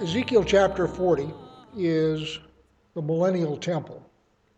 Ezekiel 0.00 0.44
chapter 0.44 0.88
40 0.88 1.30
is 1.76 2.38
the 2.94 3.02
millennial 3.02 3.56
temple. 3.56 4.02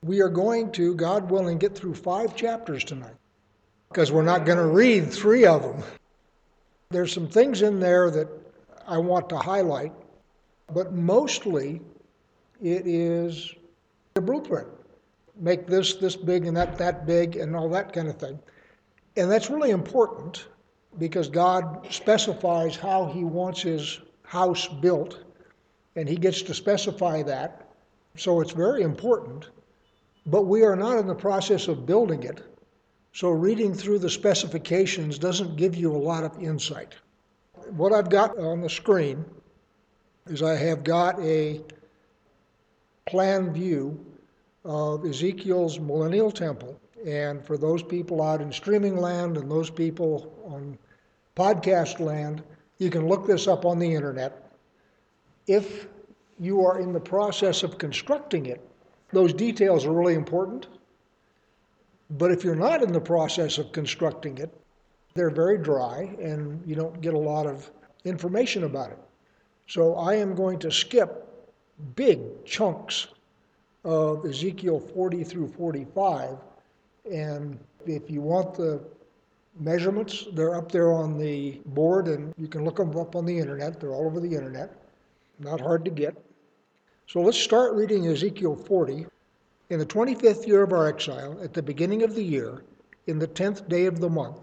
We 0.05 0.21
are 0.21 0.29
going 0.29 0.71
to, 0.73 0.95
God 0.95 1.31
willing, 1.31 1.59
get 1.59 1.75
through 1.75 1.95
five 1.95 2.37
chapters 2.37 2.85
tonight 2.85 3.17
because 3.89 4.13
we're 4.13 4.23
not 4.23 4.47
going 4.47 4.59
to 4.59 4.67
read 4.67 5.13
three 5.13 5.45
of 5.45 5.63
them. 5.63 5.83
There's 6.91 7.13
some 7.13 7.29
things 7.29 7.63
in 7.63 7.81
there 7.81 8.11
that 8.11 8.29
I 8.87 8.99
want 8.99 9.29
to 9.31 9.37
highlight, 9.39 9.93
but 10.73 10.93
mostly 10.93 11.81
it 12.63 12.87
is 12.87 13.53
the 14.15 14.21
blueprint. 14.21 14.69
Make 15.41 15.67
this 15.67 15.95
this 15.95 16.17
big 16.17 16.47
and 16.47 16.57
that 16.57 16.77
that 16.79 17.07
big 17.07 17.37
and 17.37 17.57
all 17.57 17.69
that 17.71 17.93
kind 17.93 18.09
of 18.09 18.19
thing. 18.19 18.39
And 19.17 19.31
that's 19.31 19.51
really 19.51 19.71
important 19.71 20.47
because 20.99 21.29
God 21.29 21.87
specifies 21.91 22.77
how 22.77 23.07
He 23.07 23.25
wants 23.25 23.63
His 23.63 24.01
house 24.23 24.69
built, 24.69 25.25
and 25.97 26.09
He 26.09 26.17
gets 26.17 26.43
to 26.43 26.55
specify 26.55 27.23
that. 27.23 27.69
So 28.17 28.41
it's 28.41 28.53
very 28.53 28.83
important. 28.83 29.49
But 30.27 30.43
we 30.43 30.63
are 30.63 30.77
not 30.77 30.99
in 30.99 31.07
the 31.07 31.15
process 31.15 31.69
of 31.69 31.87
building 31.87 32.23
it. 32.23 32.43
So 33.13 33.31
reading 33.31 33.75
through 33.75 34.01
the 34.01 34.11
specifications 34.11 35.19
doesn't 35.19 35.57
give 35.57 35.75
you 35.75 35.95
a 35.95 35.99
lot 35.99 36.23
of 36.23 36.41
insight. 36.41 36.95
What 37.71 37.93
I've 37.93 38.11
got 38.11 38.39
on 38.39 38.61
the 38.61 38.71
screen 38.71 39.25
is 40.27 40.43
I 40.43 40.55
have 40.55 40.85
got 40.85 41.19
a 41.21 41.63
plan 43.07 43.53
view 43.53 44.05
of 44.65 45.05
Ezekiel's 45.05 45.79
millennial 45.79 46.31
temple. 46.31 46.79
And 47.07 47.45
for 47.45 47.57
those 47.57 47.83
people 47.83 48.23
out 48.23 48.43
in 48.43 48.53
streaming 48.53 48.97
land 48.97 49.37
and 49.37 49.51
those 49.51 49.71
people 49.71 50.33
on 50.45 50.79
podcast 51.37 51.99
land, 51.99 52.43
you 52.79 52.91
can 52.91 53.09
look 53.09 53.27
this 53.27 53.49
up 53.49 53.65
on 53.65 53.79
the 53.79 53.95
internet. 53.95 54.53
If 55.47 55.89
you 56.39 56.65
are 56.65 56.81
in 56.81 56.93
the 56.93 57.01
process 57.01 57.63
of 57.63 57.79
constructing 57.79 58.47
it, 58.47 58.61
those 59.13 59.33
details 59.33 59.87
are 59.87 59.93
really 59.93 60.15
important. 60.15 60.69
But 62.11 62.31
if 62.31 62.45
you're 62.45 62.55
not 62.55 62.83
in 62.83 62.93
the 62.93 63.01
process 63.01 63.59
of 63.59 63.73
constructing 63.73 64.39
it, 64.39 64.53
they're 65.15 65.31
very 65.31 65.59
dry 65.59 66.15
and 66.21 66.63
you 66.67 66.75
don't 66.75 67.01
get 67.01 67.15
a 67.15 67.19
lot 67.19 67.47
of 67.47 67.71
information 68.05 68.65
about 68.65 68.91
it. 68.91 68.99
So 69.67 69.95
I 69.95 70.15
am 70.15 70.35
going 70.35 70.59
to 70.61 70.71
skip 70.71 71.29
big 71.95 72.45
chunks 72.45 73.09
of 73.85 74.25
Ezekiel 74.27 74.81
40 74.81 75.25
through 75.25 75.49
45. 75.49 76.37
And 77.11 77.59
if 77.87 78.11
you 78.11 78.21
want 78.21 78.55
the 78.55 78.83
measurements, 79.59 80.27
they're 80.33 80.55
up 80.55 80.71
there 80.71 80.93
on 80.93 81.19
the 81.19 81.61
board 81.67 82.09
and 82.09 82.35
you 82.37 82.47
can 82.47 82.65
look 82.65 82.77
them 82.77 82.97
up 82.97 83.17
on 83.17 83.25
the 83.25 83.39
internet. 83.39 83.81
They're 83.81 83.95
all 83.95 84.07
over 84.07 84.21
the 84.21 84.35
internet. 84.35 84.77
Not 85.39 85.61
hard 85.61 85.85
to 85.87 85.91
get. 85.91 86.17
So 87.07 87.21
let's 87.21 87.39
start 87.39 87.75
reading 87.75 88.07
Ezekiel 88.07 88.55
40. 88.55 89.07
In 89.71 89.79
the 89.79 89.87
25th 89.87 90.47
year 90.47 90.63
of 90.63 90.73
our 90.73 90.89
exile, 90.89 91.39
at 91.43 91.55
the 91.55 91.63
beginning 91.63 92.03
of 92.03 92.15
the 92.15 92.23
year, 92.23 92.63
in 93.07 93.19
the 93.19 93.29
10th 93.29 93.69
day 93.69 93.87
of 93.87 94.01
the 94.01 94.09
month, 94.09 94.39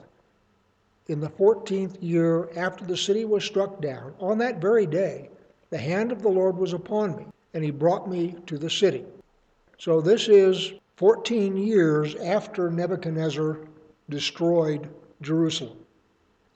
in 1.08 1.20
the 1.20 1.30
14th 1.30 1.98
year 2.02 2.50
after 2.58 2.84
the 2.86 2.98
city 2.98 3.26
was 3.26 3.44
struck 3.44 3.82
down, 3.82 4.14
on 4.20 4.38
that 4.40 4.60
very 4.60 4.86
day, 4.86 5.30
the 5.70 5.78
hand 5.78 6.12
of 6.12 6.22
the 6.22 6.30
Lord 6.30 6.58
was 6.58 6.74
upon 6.74 7.16
me, 7.16 7.26
and 7.54 7.64
he 7.64 7.72
brought 7.72 8.10
me 8.10 8.36
to 8.46 8.58
the 8.58 8.70
city. 8.70 9.06
So 9.80 10.02
this 10.02 10.28
is 10.28 10.73
14 10.95 11.56
years 11.56 12.16
after 12.16 12.72
Nebuchadnezzar 12.72 13.59
destroyed 14.09 14.89
Jerusalem. 15.22 15.78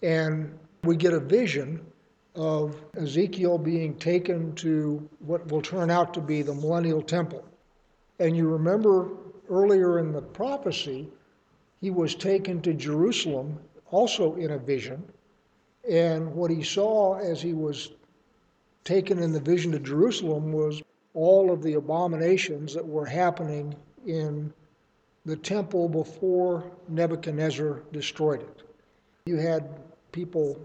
And 0.02 0.58
we 0.84 0.96
get 0.96 1.14
a 1.14 1.20
vision 1.20 1.86
of 2.36 2.82
Ezekiel 2.98 3.60
being 3.60 3.96
taken 3.96 4.56
to 4.56 5.08
what 5.20 5.48
will 5.52 5.62
turn 5.62 5.92
out 5.92 6.16
to 6.16 6.22
be 6.22 6.42
the 6.42 6.56
millennial 6.56 7.02
temple. 7.02 7.46
And 8.20 8.36
you 8.36 8.48
remember 8.48 9.10
earlier 9.50 10.00
in 10.00 10.12
the 10.12 10.22
prophecy, 10.22 11.08
he 11.80 11.92
was 11.92 12.16
taken 12.16 12.62
to 12.62 12.74
Jerusalem 12.74 13.60
also 13.92 14.36
in 14.36 14.52
a 14.52 14.58
vision. 14.58 15.04
And 15.88 16.34
what 16.34 16.50
he 16.50 16.64
saw 16.64 17.20
as 17.20 17.42
he 17.42 17.54
was 17.54 17.92
taken 18.84 19.20
in 19.20 19.32
the 19.32 19.40
vision 19.40 19.72
to 19.74 19.80
Jerusalem 19.80 20.52
was 20.52 20.82
all 21.14 21.52
of 21.52 21.62
the 21.62 21.74
abominations 21.74 22.74
that 22.74 22.88
were 22.88 23.06
happening 23.06 23.76
in 24.06 24.54
the 25.26 25.36
temple 25.36 25.88
before 25.88 26.72
Nebuchadnezzar 26.88 27.84
destroyed 27.92 28.42
it. 28.42 28.64
You 29.26 29.38
had 29.38 29.70
people 30.12 30.60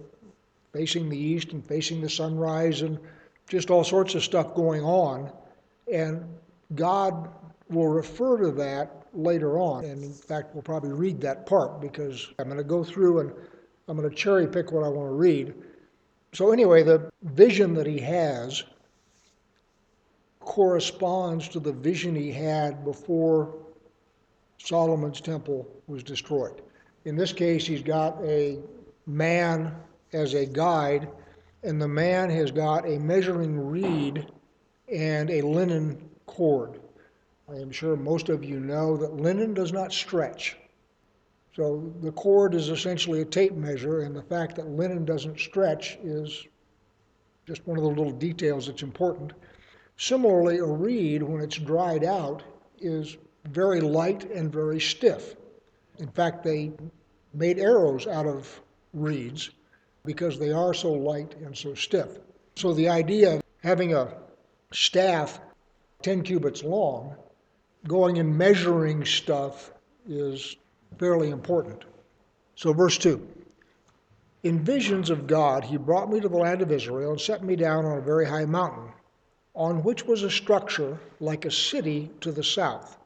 facing 0.73 1.09
the 1.09 1.19
east 1.19 1.53
and 1.53 1.65
facing 1.65 2.01
the 2.01 2.09
sunrise 2.09 2.83
and 2.83 2.99
just 3.49 3.71
all 3.71 3.85
sorts 3.85 4.15
of 4.15 4.25
stuff 4.25 4.55
going 4.55 4.83
on. 4.83 5.31
And 5.93 6.25
God 6.75 7.29
will 7.69 7.89
refer 7.89 8.39
to 8.39 8.51
that 8.53 9.07
later 9.13 9.59
on. 9.59 9.85
And 9.85 10.03
in 10.03 10.13
fact, 10.13 10.55
we'll 10.55 10.63
probably 10.63 10.93
read 10.93 11.21
that 11.21 11.47
part 11.47 11.81
because 11.81 12.29
I'm 12.39 12.47
going 12.47 12.59
to 12.59 12.65
go 12.65 12.85
through 12.85 13.21
and 13.21 13.33
I'm 13.89 13.97
going 13.97 14.09
to 14.09 14.15
cherry 14.15 14.47
pick 14.47 14.73
what 14.73 14.85
I 14.85 14.89
want 14.89 15.09
to 15.09 15.15
read. 15.15 15.55
So, 16.33 16.51
anyway, 16.51 16.83
the 16.83 17.11
vision 17.23 17.75
that 17.75 17.87
he 17.87 17.99
has 18.01 18.65
corresponds 20.47 21.49
to 21.49 21.61
the 21.61 21.73
vision 21.73 22.15
he 22.15 22.33
had 22.33 22.85
before 22.85 23.55
Solomon's 24.59 25.21
temple 25.21 25.69
was 25.87 26.03
destroyed. 26.03 26.63
In 27.05 27.17
this 27.17 27.33
case, 27.33 27.67
he's 27.67 27.83
got 27.83 28.19
a 28.23 28.61
man 29.07 29.75
as 30.13 30.35
a 30.35 30.47
guide, 30.47 31.09
and 31.63 31.83
the 31.83 31.89
man 31.89 32.31
has 32.31 32.51
got 32.51 32.89
a 32.89 32.99
measuring 32.99 33.69
reed 33.69 34.27
and 34.91 35.31
a 35.31 35.43
linen 35.43 36.09
cord. 36.27 36.81
I 37.49 37.57
am 37.57 37.71
sure 37.71 37.97
most 37.97 38.29
of 38.29 38.45
you 38.45 38.61
know 38.61 38.97
that 38.97 39.17
linen 39.17 39.53
does 39.53 39.73
not 39.73 39.93
stretch. 39.93 40.57
So 41.55 41.93
the 42.03 42.13
cord 42.13 42.55
is 42.55 42.69
essentially 42.69 43.21
a 43.21 43.25
tape 43.25 43.55
measure, 43.55 44.01
and 44.01 44.15
the 44.15 44.23
fact 44.23 44.57
that 44.57 44.69
linen 44.69 45.05
doesn't 45.05 45.41
stretch 45.41 45.99
is 46.03 46.47
just 47.47 47.67
one 47.67 47.79
of 47.79 47.85
the 47.85 47.91
little 47.91 48.13
details 48.13 48.67
that's 48.67 48.83
important. 48.83 49.33
Similarly, 49.99 50.59
a 50.59 50.65
reed, 50.65 51.23
when 51.23 51.41
it's 51.41 51.57
dried 51.57 52.05
out, 52.05 52.43
is 52.79 53.17
very 53.45 53.81
light 53.81 54.31
and 54.31 54.53
very 54.53 54.81
stiff. 54.81 55.37
In 55.99 56.09
fact, 56.09 56.45
they 56.45 56.73
made 57.33 57.59
arrows 57.59 58.07
out 58.07 58.27
of 58.27 58.61
reeds 58.93 59.51
because 60.05 60.39
they 60.39 60.53
are 60.53 60.75
so 60.75 60.93
light 60.93 61.35
and 61.37 61.57
so 61.57 61.75
stiff. 61.75 62.19
So 62.57 62.73
the 62.73 62.89
idea 62.89 63.37
of 63.37 63.43
having 63.63 63.95
a 63.95 64.17
staff 64.73 65.41
10 66.03 66.23
cubits 66.23 66.63
long, 66.63 67.17
going 67.89 68.19
and 68.19 68.37
measuring 68.37 69.05
stuff 69.05 69.73
is 70.09 70.57
fairly 70.99 71.31
important. 71.31 71.85
So, 72.55 72.73
verse 72.73 72.99
2 72.99 73.27
In 74.43 74.65
visions 74.65 75.11
of 75.11 75.27
God, 75.27 75.65
he 75.65 75.77
brought 75.77 76.11
me 76.11 76.21
to 76.21 76.29
the 76.29 76.37
land 76.37 76.63
of 76.63 76.73
Israel 76.73 77.13
and 77.13 77.21
set 77.21 77.43
me 77.43 77.57
down 77.57 77.85
on 77.85 77.99
a 77.99 78.03
very 78.03 78.27
high 78.27 78.45
mountain, 78.45 78.93
on 79.57 79.83
which 79.83 80.05
was 80.05 80.23
a 80.23 80.31
structure 80.31 81.01
like 81.19 81.47
a 81.47 81.51
city 81.51 82.11
to 82.21 82.31
the 82.31 82.45
south. 82.45 82.99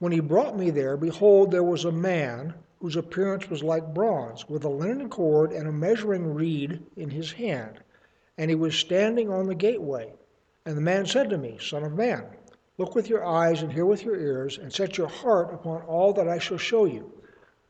When 0.00 0.12
he 0.12 0.20
brought 0.20 0.58
me 0.58 0.70
there, 0.70 0.96
behold, 0.96 1.50
there 1.50 1.62
was 1.62 1.84
a 1.84 1.92
man 1.92 2.52
whose 2.80 2.96
appearance 2.96 3.48
was 3.48 3.62
like 3.62 3.94
bronze, 3.94 4.48
with 4.48 4.64
a 4.64 4.68
linen 4.68 5.08
cord 5.08 5.52
and 5.52 5.66
a 5.66 5.72
measuring 5.72 6.34
reed 6.34 6.82
in 6.96 7.08
his 7.08 7.32
hand. 7.32 7.80
And 8.36 8.50
he 8.50 8.56
was 8.56 8.74
standing 8.74 9.30
on 9.30 9.46
the 9.46 9.54
gateway. 9.54 10.12
And 10.66 10.76
the 10.76 10.82
man 10.82 11.06
said 11.06 11.30
to 11.30 11.38
me, 11.38 11.56
Son 11.60 11.84
of 11.84 11.94
man, 11.94 12.26
look 12.76 12.94
with 12.94 13.08
your 13.08 13.24
eyes 13.24 13.62
and 13.62 13.72
hear 13.72 13.86
with 13.86 14.04
your 14.04 14.18
ears, 14.18 14.58
and 14.58 14.72
set 14.72 14.98
your 14.98 15.08
heart 15.08 15.54
upon 15.54 15.82
all 15.82 16.12
that 16.12 16.28
I 16.28 16.38
shall 16.38 16.58
show 16.58 16.84
you. 16.84 17.10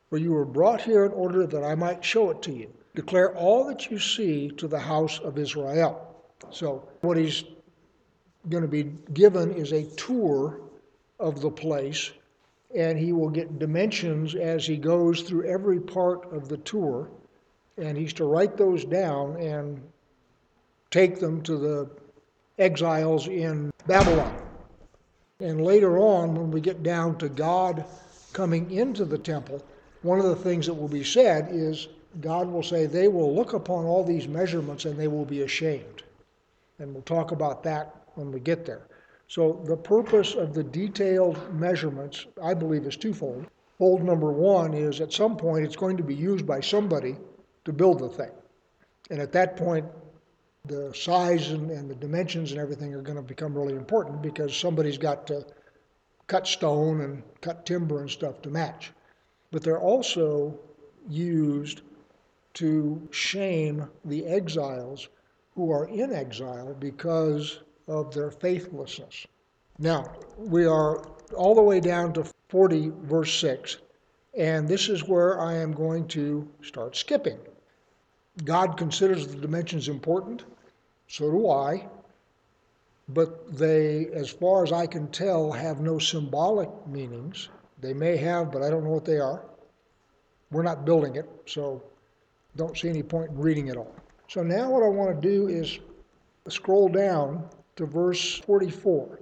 For 0.08 0.16
you 0.16 0.32
were 0.32 0.44
brought 0.44 0.80
here 0.80 1.04
in 1.04 1.12
order 1.12 1.46
that 1.46 1.62
I 1.62 1.74
might 1.74 2.04
show 2.04 2.30
it 2.30 2.42
to 2.42 2.52
you. 2.52 2.72
Declare 2.94 3.36
all 3.36 3.66
that 3.66 3.90
you 3.90 3.98
see 3.98 4.48
to 4.56 4.66
the 4.66 4.78
house 4.78 5.18
of 5.20 5.38
Israel. 5.38 6.16
So, 6.50 6.88
what 7.02 7.16
he's 7.16 7.44
going 8.48 8.62
to 8.62 8.68
be 8.68 8.84
given 9.12 9.52
is 9.52 9.72
a 9.72 9.84
tour 9.96 10.60
of 11.18 11.40
the 11.40 11.50
place, 11.50 12.12
and 12.74 12.98
he 12.98 13.12
will 13.12 13.30
get 13.30 13.58
dimensions 13.58 14.34
as 14.34 14.66
he 14.66 14.76
goes 14.76 15.22
through 15.22 15.44
every 15.44 15.80
part 15.80 16.32
of 16.32 16.48
the 16.48 16.58
tour, 16.58 17.08
and 17.78 17.96
he's 17.96 18.12
to 18.14 18.24
write 18.24 18.56
those 18.56 18.84
down 18.84 19.36
and 19.36 19.80
take 20.90 21.18
them 21.18 21.42
to 21.42 21.56
the 21.56 21.90
exiles 22.58 23.28
in 23.28 23.70
Babylon. 23.86 24.42
And 25.40 25.62
later 25.62 25.98
on, 25.98 26.34
when 26.34 26.50
we 26.50 26.60
get 26.60 26.82
down 26.82 27.18
to 27.18 27.28
God 27.28 27.84
coming 28.32 28.70
into 28.70 29.04
the 29.04 29.18
temple, 29.18 29.62
one 30.02 30.18
of 30.18 30.26
the 30.26 30.36
things 30.36 30.66
that 30.66 30.74
will 30.74 30.88
be 30.88 31.04
said 31.04 31.48
is 31.50 31.88
God 32.20 32.48
will 32.48 32.62
say, 32.62 32.86
They 32.86 33.08
will 33.08 33.34
look 33.34 33.52
upon 33.52 33.84
all 33.84 34.04
these 34.04 34.28
measurements 34.28 34.86
and 34.86 34.98
they 34.98 35.08
will 35.08 35.24
be 35.24 35.42
ashamed. 35.42 36.04
And 36.78 36.94
we'll 36.94 37.02
talk 37.02 37.32
about 37.32 37.62
that 37.64 37.95
when 38.16 38.32
we 38.32 38.40
get 38.40 38.66
there. 38.66 38.88
So 39.28 39.62
the 39.64 39.76
purpose 39.76 40.34
of 40.34 40.54
the 40.54 40.64
detailed 40.64 41.38
measurements, 41.54 42.26
I 42.42 42.54
believe, 42.54 42.84
is 42.86 42.96
twofold. 42.96 43.46
Fold 43.78 44.02
number 44.02 44.32
one 44.32 44.72
is 44.72 45.00
at 45.00 45.12
some 45.12 45.36
point 45.36 45.64
it's 45.64 45.76
going 45.76 45.96
to 45.96 46.02
be 46.02 46.14
used 46.14 46.46
by 46.46 46.60
somebody 46.60 47.16
to 47.64 47.72
build 47.72 47.98
the 47.98 48.08
thing. 48.08 48.30
And 49.10 49.20
at 49.20 49.32
that 49.32 49.56
point, 49.56 49.84
the 50.64 50.92
size 50.94 51.50
and, 51.50 51.70
and 51.70 51.88
the 51.88 51.94
dimensions 51.94 52.52
and 52.52 52.60
everything 52.60 52.94
are 52.94 53.02
going 53.02 53.16
to 53.16 53.22
become 53.22 53.54
really 53.54 53.74
important 53.74 54.22
because 54.22 54.56
somebody's 54.56 54.98
got 54.98 55.26
to 55.28 55.44
cut 56.26 56.46
stone 56.46 57.02
and 57.02 57.22
cut 57.40 57.66
timber 57.66 58.00
and 58.00 58.10
stuff 58.10 58.42
to 58.42 58.50
match. 58.50 58.92
But 59.50 59.62
they're 59.62 59.80
also 59.80 60.58
used 61.08 61.82
to 62.54 63.06
shame 63.10 63.86
the 64.04 64.26
exiles 64.26 65.08
who 65.54 65.70
are 65.70 65.86
in 65.86 66.12
exile 66.12 66.74
because 66.74 67.60
of 67.88 68.12
their 68.12 68.30
faithlessness. 68.30 69.26
Now, 69.78 70.12
we 70.38 70.64
are 70.64 71.06
all 71.36 71.54
the 71.54 71.62
way 71.62 71.80
down 71.80 72.12
to 72.14 72.24
40, 72.48 72.92
verse 73.02 73.32
6, 73.40 73.78
and 74.36 74.66
this 74.66 74.88
is 74.88 75.04
where 75.04 75.40
I 75.40 75.54
am 75.54 75.72
going 75.72 76.08
to 76.08 76.48
start 76.62 76.96
skipping. 76.96 77.38
God 78.44 78.76
considers 78.76 79.26
the 79.26 79.36
dimensions 79.36 79.88
important, 79.88 80.44
so 81.08 81.30
do 81.30 81.50
I, 81.50 81.88
but 83.08 83.56
they, 83.56 84.06
as 84.06 84.30
far 84.30 84.64
as 84.64 84.72
I 84.72 84.86
can 84.86 85.08
tell, 85.08 85.52
have 85.52 85.80
no 85.80 85.98
symbolic 85.98 86.70
meanings. 86.86 87.48
They 87.80 87.94
may 87.94 88.16
have, 88.16 88.50
but 88.50 88.62
I 88.62 88.70
don't 88.70 88.84
know 88.84 88.90
what 88.90 89.04
they 89.04 89.18
are. 89.18 89.46
We're 90.50 90.62
not 90.62 90.84
building 90.84 91.16
it, 91.16 91.28
so 91.46 91.82
don't 92.56 92.76
see 92.76 92.88
any 92.88 93.02
point 93.02 93.30
in 93.30 93.38
reading 93.38 93.68
it 93.68 93.76
all. 93.76 93.94
So 94.28 94.42
now 94.42 94.70
what 94.70 94.82
I 94.82 94.88
want 94.88 95.20
to 95.20 95.28
do 95.28 95.48
is 95.48 95.78
scroll 96.48 96.88
down 96.88 97.48
to 97.76 97.86
verse 97.86 98.38
44. 98.38 99.18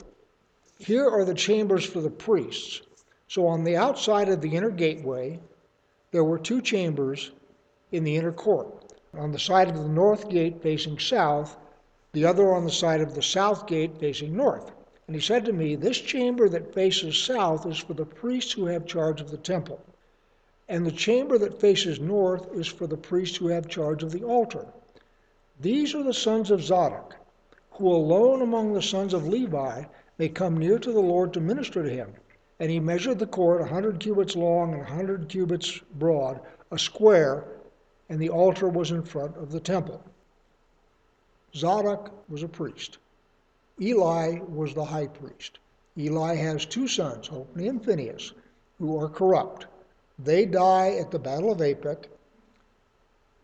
Here 0.78 1.08
are 1.08 1.24
the 1.24 1.34
chambers 1.34 1.84
for 1.84 2.00
the 2.00 2.10
priests. 2.10 2.82
So 3.28 3.46
on 3.46 3.64
the 3.64 3.76
outside 3.76 4.28
of 4.28 4.40
the 4.40 4.54
inner 4.54 4.70
gateway, 4.70 5.40
there 6.12 6.24
were 6.24 6.38
two 6.38 6.60
chambers 6.60 7.32
in 7.90 8.04
the 8.04 8.16
inner 8.16 8.32
court. 8.32 8.92
On 9.14 9.32
the 9.32 9.38
side 9.38 9.68
of 9.68 9.76
the 9.76 9.88
north 9.88 10.28
gate 10.28 10.62
facing 10.62 10.98
south, 10.98 11.56
the 12.12 12.24
other 12.24 12.54
on 12.54 12.64
the 12.64 12.70
side 12.70 13.00
of 13.00 13.14
the 13.14 13.22
south 13.22 13.66
gate 13.66 13.98
facing 13.98 14.36
north. 14.36 14.70
And 15.06 15.16
he 15.16 15.20
said 15.20 15.44
to 15.44 15.52
me, 15.52 15.74
This 15.74 15.98
chamber 15.98 16.48
that 16.48 16.74
faces 16.74 17.18
south 17.18 17.66
is 17.66 17.78
for 17.78 17.94
the 17.94 18.06
priests 18.06 18.52
who 18.52 18.66
have 18.66 18.86
charge 18.86 19.20
of 19.20 19.30
the 19.30 19.36
temple, 19.36 19.80
and 20.68 20.86
the 20.86 20.92
chamber 20.92 21.38
that 21.38 21.60
faces 21.60 22.00
north 22.00 22.52
is 22.54 22.66
for 22.66 22.86
the 22.86 22.96
priests 22.96 23.36
who 23.36 23.48
have 23.48 23.68
charge 23.68 24.02
of 24.02 24.12
the 24.12 24.22
altar. 24.22 24.66
These 25.60 25.94
are 25.94 26.02
the 26.02 26.14
sons 26.14 26.50
of 26.50 26.62
Zadok, 26.62 27.16
who 27.74 27.88
alone 27.88 28.40
among 28.40 28.72
the 28.72 28.82
sons 28.82 29.12
of 29.12 29.26
Levi 29.26 29.84
may 30.18 30.28
come 30.28 30.56
near 30.56 30.78
to 30.78 30.92
the 30.92 31.00
Lord 31.00 31.32
to 31.32 31.40
minister 31.40 31.82
to 31.82 31.90
him. 31.90 32.12
And 32.60 32.70
he 32.70 32.78
measured 32.78 33.18
the 33.18 33.26
court 33.26 33.60
a 33.60 33.66
hundred 33.66 33.98
cubits 33.98 34.36
long 34.36 34.72
and 34.72 34.82
a 34.82 34.86
hundred 34.86 35.28
cubits 35.28 35.80
broad, 35.94 36.40
a 36.70 36.78
square, 36.78 37.44
and 38.08 38.20
the 38.20 38.30
altar 38.30 38.68
was 38.68 38.92
in 38.92 39.02
front 39.02 39.36
of 39.36 39.50
the 39.50 39.58
temple. 39.58 40.02
Zadok 41.54 42.12
was 42.28 42.42
a 42.42 42.48
priest. 42.48 42.98
Eli 43.80 44.38
was 44.40 44.72
the 44.72 44.84
high 44.84 45.08
priest. 45.08 45.58
Eli 45.98 46.36
has 46.36 46.64
two 46.64 46.86
sons, 46.86 47.26
Hophni 47.26 47.66
and 47.68 47.84
Phinehas, 47.84 48.32
who 48.78 48.96
are 48.98 49.08
corrupt. 49.08 49.66
They 50.18 50.46
die 50.46 50.96
at 51.00 51.10
the 51.10 51.18
Battle 51.18 51.50
of 51.50 51.58
Aphek. 51.58 52.06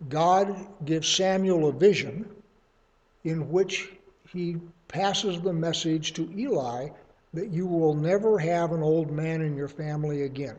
God 0.08 0.68
gives 0.84 1.08
Samuel 1.08 1.68
a 1.68 1.72
vision 1.72 2.30
in 3.24 3.50
which 3.50 3.92
he 4.32 4.56
passes 4.88 5.40
the 5.40 5.52
message 5.52 6.12
to 6.14 6.30
Eli 6.36 6.88
that 7.32 7.50
you 7.50 7.66
will 7.66 7.94
never 7.94 8.38
have 8.38 8.72
an 8.72 8.82
old 8.82 9.10
man 9.10 9.40
in 9.40 9.56
your 9.56 9.68
family 9.68 10.22
again. 10.22 10.56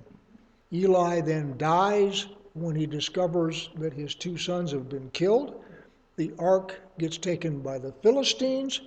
Eli 0.74 1.22
then 1.22 1.58
dies 1.58 2.28
when 2.54 2.76
he 2.76 2.86
discovers 2.86 3.70
that 3.76 3.94
his 3.94 4.16
two 4.16 4.38
sons 4.38 4.72
have 4.72 4.90
been 4.90 5.10
killed 5.12 5.62
the 6.22 6.34
ark 6.38 6.80
gets 7.00 7.18
taken 7.18 7.62
by 7.62 7.80
the 7.80 7.92
Philistines, 8.04 8.82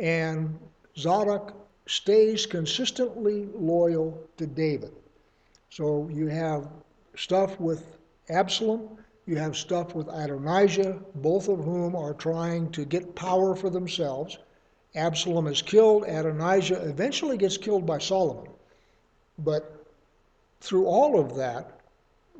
and 0.00 0.58
Zadok 0.98 1.54
stays 1.86 2.46
consistently 2.46 3.48
loyal 3.54 4.20
to 4.38 4.46
David. 4.46 4.92
So 5.68 6.08
you 6.12 6.26
have 6.26 6.68
stuff 7.14 7.60
with 7.60 7.96
Absalom, 8.28 8.98
you 9.30 9.36
have 9.36 9.56
stuff 9.56 9.94
with 9.94 10.08
Adonijah, 10.08 10.98
both 11.14 11.46
of 11.48 11.58
whom 11.60 11.94
are 11.94 12.14
trying 12.14 12.68
to 12.72 12.84
get 12.84 13.14
power 13.14 13.54
for 13.54 13.70
themselves. 13.70 14.38
Absalom 14.96 15.46
is 15.46 15.62
killed, 15.62 16.02
Adonijah 16.02 16.88
eventually 16.88 17.36
gets 17.36 17.56
killed 17.56 17.86
by 17.86 17.98
Solomon. 17.98 18.50
But 19.38 19.86
through 20.60 20.86
all 20.86 21.20
of 21.20 21.36
that, 21.36 21.78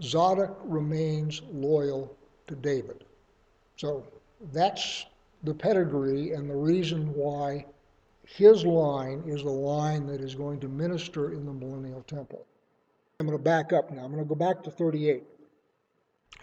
Zadok 0.03 0.59
remains 0.65 1.43
loyal 1.53 2.17
to 2.49 2.57
David. 2.57 3.05
So 3.77 4.05
that's 4.53 5.07
the 5.45 5.55
pedigree 5.55 6.33
and 6.33 6.51
the 6.51 6.57
reason 6.57 7.15
why 7.15 7.67
his 8.27 8.65
line 8.67 9.23
is 9.27 9.45
the 9.45 9.51
line 9.51 10.07
that 10.09 10.21
is 10.21 10.35
going 10.35 10.59
to 10.59 10.69
minister 10.69 11.33
in 11.33 11.47
the 11.47 11.53
millennial 11.53 12.03
temple. 12.03 12.45
I'm 13.21 13.27
going 13.27 13.39
to 13.39 13.45
back 13.45 13.73
up 13.73 13.93
now. 13.93 14.03
I'm 14.03 14.11
going 14.11 14.25
to 14.25 14.29
go 14.29 14.35
back 14.35 14.65
to 14.65 14.73
38. 14.73 15.23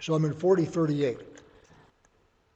So 0.01 0.13
I'm 0.13 0.25
in 0.25 0.33
4038. 0.33 1.19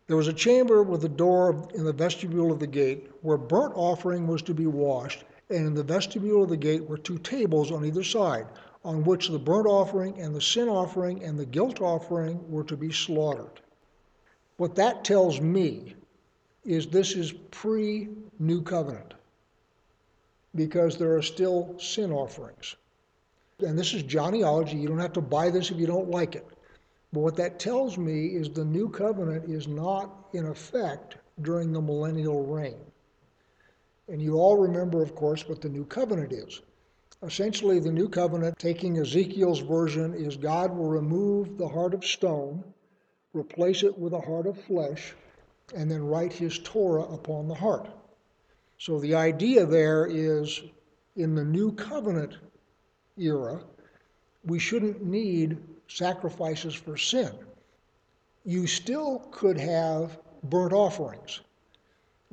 There 0.07 0.17
was 0.17 0.27
a 0.27 0.33
chamber 0.33 0.83
with 0.83 1.05
a 1.05 1.09
door 1.09 1.67
in 1.73 1.85
the 1.85 1.93
vestibule 1.93 2.51
of 2.51 2.59
the 2.59 2.67
gate 2.67 3.09
where 3.21 3.37
burnt 3.37 3.73
offering 3.75 4.27
was 4.27 4.41
to 4.43 4.53
be 4.53 4.67
washed, 4.67 5.23
and 5.49 5.67
in 5.67 5.73
the 5.73 5.83
vestibule 5.83 6.43
of 6.43 6.49
the 6.49 6.57
gate 6.57 6.85
were 6.87 6.97
two 6.97 7.17
tables 7.19 7.71
on 7.71 7.85
either 7.85 8.03
side, 8.03 8.47
on 8.83 9.03
which 9.03 9.29
the 9.29 9.39
burnt 9.39 9.67
offering 9.67 10.19
and 10.19 10.35
the 10.35 10.41
sin 10.41 10.67
offering 10.67 11.23
and 11.23 11.39
the 11.39 11.45
guilt 11.45 11.81
offering 11.81 12.39
were 12.51 12.63
to 12.63 12.75
be 12.75 12.91
slaughtered. 12.91 13.61
What 14.57 14.75
that 14.75 15.03
tells 15.03 15.39
me 15.39 15.95
is 16.65 16.87
this 16.87 17.13
is 17.15 17.31
pre 17.31 18.09
New 18.39 18.61
Covenant 18.61 19.13
because 20.55 20.97
there 20.97 21.15
are 21.15 21.21
still 21.21 21.75
sin 21.79 22.11
offerings. 22.11 22.75
And 23.59 23.77
this 23.77 23.93
is 23.93 24.03
Johnnyology. 24.03 24.79
You 24.79 24.87
don't 24.87 24.99
have 24.99 25.13
to 25.13 25.21
buy 25.21 25.49
this 25.49 25.71
if 25.71 25.77
you 25.77 25.87
don't 25.87 26.09
like 26.09 26.35
it. 26.35 26.45
But 27.13 27.19
what 27.19 27.35
that 27.35 27.59
tells 27.59 27.97
me 27.97 28.27
is 28.27 28.49
the 28.49 28.65
new 28.65 28.89
covenant 28.89 29.49
is 29.49 29.67
not 29.67 30.29
in 30.33 30.45
effect 30.45 31.17
during 31.41 31.73
the 31.73 31.81
millennial 31.81 32.45
reign. 32.45 32.79
And 34.07 34.21
you 34.21 34.35
all 34.35 34.57
remember, 34.57 35.01
of 35.01 35.15
course, 35.15 35.47
what 35.47 35.61
the 35.61 35.69
new 35.69 35.85
covenant 35.85 36.31
is. 36.31 36.61
Essentially, 37.23 37.79
the 37.79 37.91
new 37.91 38.09
covenant, 38.09 38.57
taking 38.57 38.97
Ezekiel's 38.97 39.59
version, 39.59 40.13
is 40.13 40.37
God 40.37 40.75
will 40.75 40.89
remove 40.89 41.57
the 41.57 41.67
heart 41.67 41.93
of 41.93 42.03
stone 42.03 42.63
replace 43.33 43.83
it 43.83 43.97
with 43.97 44.13
a 44.13 44.21
heart 44.21 44.47
of 44.47 44.61
flesh, 44.63 45.13
and 45.75 45.89
then 45.89 46.03
write 46.03 46.33
his 46.33 46.59
Torah 46.59 47.03
upon 47.03 47.47
the 47.47 47.55
heart. 47.55 47.87
So 48.77 48.99
the 48.99 49.15
idea 49.15 49.65
there 49.65 50.05
is 50.05 50.61
in 51.15 51.35
the 51.35 51.45
new 51.45 51.71
covenant 51.71 52.37
era, 53.17 53.63
we 54.43 54.59
shouldn't 54.59 55.03
need 55.03 55.57
sacrifices 55.95 56.73
for 56.73 56.97
sin. 56.97 57.31
You 58.45 58.67
still 58.67 59.19
could 59.31 59.57
have 59.57 60.17
burnt 60.43 60.73
offerings 60.73 61.41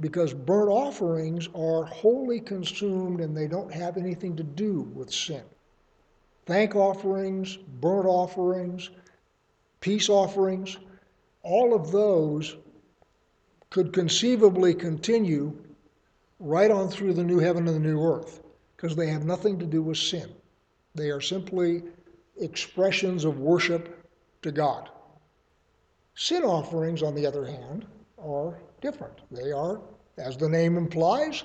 because 0.00 0.32
burnt 0.32 0.70
offerings 0.70 1.48
are 1.54 1.84
wholly 1.84 2.40
consumed 2.40 3.20
and 3.20 3.36
they 3.36 3.48
don't 3.48 3.72
have 3.72 3.96
anything 3.96 4.36
to 4.36 4.42
do 4.42 4.82
with 4.94 5.12
sin. 5.12 5.42
Thank 6.46 6.76
offerings, 6.76 7.56
burnt 7.56 8.06
offerings, 8.06 8.90
peace 9.80 10.08
offerings, 10.08 10.78
all 11.42 11.74
of 11.74 11.90
those 11.90 12.56
could 13.70 13.92
conceivably 13.92 14.72
continue 14.72 15.52
right 16.40 16.70
on 16.70 16.88
through 16.88 17.12
the 17.12 17.24
new 17.24 17.38
heaven 17.38 17.66
and 17.66 17.76
the 17.76 17.88
new 17.88 18.02
earth 18.02 18.42
because 18.76 18.96
they 18.96 19.08
have 19.08 19.24
nothing 19.24 19.58
to 19.58 19.66
do 19.66 19.82
with 19.82 19.98
sin. 19.98 20.32
They 20.94 21.10
are 21.10 21.20
simply 21.20 21.82
expressions 22.40 23.24
of 23.24 23.38
worship 23.38 24.04
to 24.42 24.52
God. 24.52 24.88
Sin 26.14 26.42
offerings, 26.42 27.02
on 27.02 27.14
the 27.14 27.26
other 27.26 27.44
hand, 27.44 27.86
are 28.18 28.58
different. 28.80 29.20
They 29.30 29.52
are, 29.52 29.80
as 30.16 30.36
the 30.36 30.48
name 30.48 30.76
implies, 30.76 31.44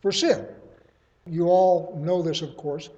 for 0.00 0.12
sin. 0.12 0.46
You 1.26 1.48
all 1.48 1.98
know 2.00 2.22
this, 2.22 2.42
of 2.42 2.56
course. 2.56 2.88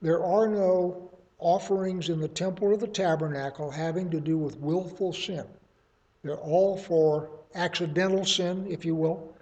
There 0.00 0.22
are 0.22 0.46
no 0.46 1.10
offerings 1.38 2.08
in 2.08 2.20
the 2.20 2.28
temple 2.28 2.68
or 2.68 2.76
the 2.76 2.86
tabernacle 2.86 3.70
having 3.70 4.10
to 4.10 4.20
do 4.20 4.38
with 4.38 4.58
willful 4.58 5.12
sin. 5.12 5.44
They're 6.22 6.36
all 6.36 6.76
for 6.76 7.30
accidental 7.54 8.24
sin, 8.24 8.66
if 8.70 8.84
you 8.84 8.94
will. 8.94 9.34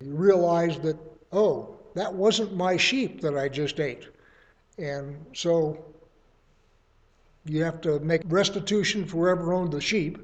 You 0.00 0.14
realize 0.14 0.78
that, 0.80 0.98
oh, 1.32 1.74
that 1.94 2.12
wasn't 2.12 2.56
my 2.56 2.76
sheep 2.76 3.20
that 3.20 3.36
I 3.36 3.48
just 3.48 3.80
ate. 3.80 4.08
And 4.78 5.24
so 5.32 5.84
you 7.44 7.62
have 7.64 7.80
to 7.82 7.98
make 8.00 8.22
restitution 8.26 9.04
for 9.04 9.26
whoever 9.26 9.52
owned 9.52 9.72
the 9.72 9.80
sheep, 9.80 10.18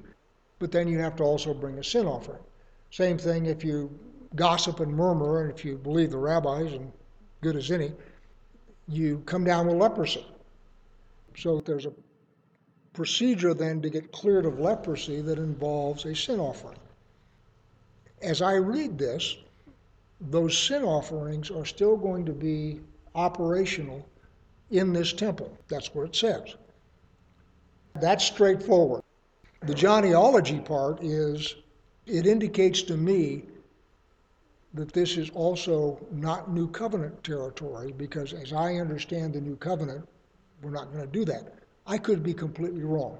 but 0.58 0.72
then 0.72 0.88
you 0.88 0.98
have 0.98 1.16
to 1.16 1.24
also 1.24 1.52
bring 1.52 1.78
a 1.78 1.84
sin 1.84 2.06
offering. 2.06 2.42
Same 2.90 3.18
thing 3.18 3.46
if 3.46 3.64
you 3.64 3.90
gossip 4.34 4.80
and 4.80 4.92
murmur, 4.92 5.42
and 5.42 5.50
if 5.50 5.64
you 5.64 5.76
believe 5.76 6.10
the 6.10 6.18
rabbis, 6.18 6.72
and 6.72 6.92
good 7.40 7.56
as 7.56 7.70
any, 7.70 7.92
you 8.86 9.22
come 9.26 9.44
down 9.44 9.66
with 9.66 9.76
leprosy. 9.76 10.26
So 11.36 11.60
there's 11.60 11.86
a 11.86 11.92
procedure 12.92 13.54
then 13.54 13.80
to 13.82 13.90
get 13.90 14.12
cleared 14.12 14.46
of 14.46 14.58
leprosy 14.58 15.20
that 15.20 15.38
involves 15.38 16.04
a 16.04 16.14
sin 16.14 16.40
offering. 16.40 16.78
As 18.22 18.42
I 18.42 18.54
read 18.54 18.98
this, 18.98 19.36
those 20.20 20.58
sin 20.58 20.82
offerings 20.82 21.50
are 21.50 21.64
still 21.64 21.96
going 21.96 22.24
to 22.26 22.32
be 22.32 22.80
operational 23.14 24.04
in 24.70 24.92
this 24.92 25.12
temple. 25.12 25.56
That's 25.68 25.94
what 25.94 26.08
it 26.08 26.16
says. 26.16 26.56
That's 27.94 28.24
straightforward. 28.24 29.02
The 29.62 29.74
genealogy 29.74 30.60
part 30.60 31.02
is 31.02 31.56
it 32.06 32.26
indicates 32.26 32.82
to 32.82 32.96
me 32.96 33.42
that 34.74 34.92
this 34.92 35.16
is 35.16 35.30
also 35.30 35.98
not 36.10 36.52
New 36.52 36.68
Covenant 36.68 37.24
territory 37.24 37.92
because, 37.92 38.32
as 38.32 38.52
I 38.52 38.74
understand 38.74 39.34
the 39.34 39.40
New 39.40 39.56
Covenant, 39.56 40.08
we're 40.62 40.70
not 40.70 40.92
going 40.92 41.04
to 41.04 41.10
do 41.10 41.24
that. 41.24 41.54
I 41.86 41.98
could 41.98 42.22
be 42.22 42.34
completely 42.34 42.82
wrong. 42.82 43.18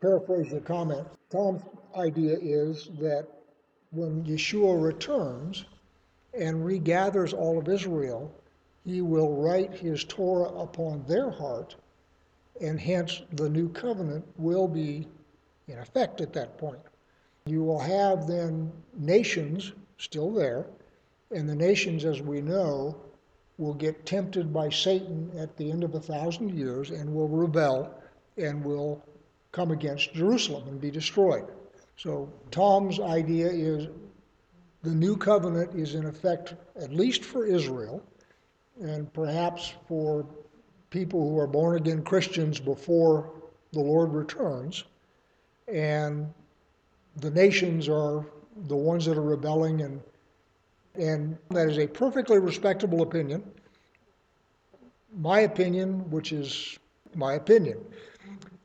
Paraphrase 0.00 0.50
the 0.50 0.60
comment. 0.60 1.06
Tom's 1.30 1.62
idea 1.96 2.36
is 2.40 2.88
that 3.00 3.26
when 3.90 4.24
Yeshua 4.24 4.82
returns 4.82 5.64
and 6.34 6.64
regathers 6.64 7.32
all 7.32 7.58
of 7.58 7.68
Israel, 7.68 8.32
he 8.84 9.00
will 9.00 9.36
write 9.36 9.74
his 9.74 10.04
Torah 10.04 10.50
upon 10.50 11.04
their 11.06 11.30
heart, 11.30 11.76
and 12.60 12.80
hence 12.80 13.22
the 13.32 13.48
new 13.48 13.68
covenant 13.68 14.24
will 14.36 14.68
be 14.68 15.06
in 15.68 15.78
effect 15.78 16.20
at 16.20 16.32
that 16.32 16.58
point. 16.58 16.80
You 17.46 17.62
will 17.62 17.78
have 17.78 18.26
then 18.26 18.72
nations 18.96 19.72
still 19.98 20.32
there, 20.32 20.66
and 21.30 21.48
the 21.48 21.54
nations, 21.54 22.04
as 22.04 22.20
we 22.20 22.40
know, 22.40 22.96
will 23.58 23.74
get 23.74 24.06
tempted 24.06 24.52
by 24.52 24.70
Satan 24.70 25.30
at 25.36 25.56
the 25.56 25.70
end 25.70 25.82
of 25.82 25.94
a 25.94 26.00
thousand 26.00 26.56
years 26.56 26.90
and 26.90 27.12
will 27.12 27.28
rebel 27.28 27.92
and 28.36 28.64
will 28.64 29.02
come 29.52 29.72
against 29.72 30.14
Jerusalem 30.14 30.68
and 30.68 30.80
be 30.80 30.90
destroyed. 30.90 31.44
So 31.96 32.32
Tom's 32.50 33.00
idea 33.00 33.48
is 33.48 33.88
the 34.82 34.94
new 34.94 35.16
covenant 35.16 35.74
is 35.74 35.96
in 35.96 36.06
effect, 36.06 36.54
at 36.76 36.92
least 36.92 37.24
for 37.24 37.44
Israel, 37.44 38.02
and 38.80 39.12
perhaps 39.12 39.72
for 39.88 40.24
people 40.90 41.28
who 41.28 41.38
are 41.38 41.46
born 41.46 41.76
again 41.76 42.02
Christians 42.02 42.58
before 42.58 43.30
the 43.72 43.80
Lord 43.80 44.12
returns. 44.12 44.84
And 45.66 46.32
the 47.16 47.30
nations 47.30 47.88
are 47.88 48.24
the 48.66 48.76
ones 48.76 49.04
that 49.06 49.18
are 49.18 49.22
rebelling, 49.22 49.82
and, 49.82 50.00
and 50.94 51.36
that 51.50 51.68
is 51.68 51.78
a 51.78 51.86
perfectly 51.86 52.38
respectable 52.38 53.02
opinion. 53.02 53.42
My 55.16 55.40
opinion, 55.40 56.10
which 56.10 56.32
is 56.32 56.78
my 57.14 57.34
opinion, 57.34 57.78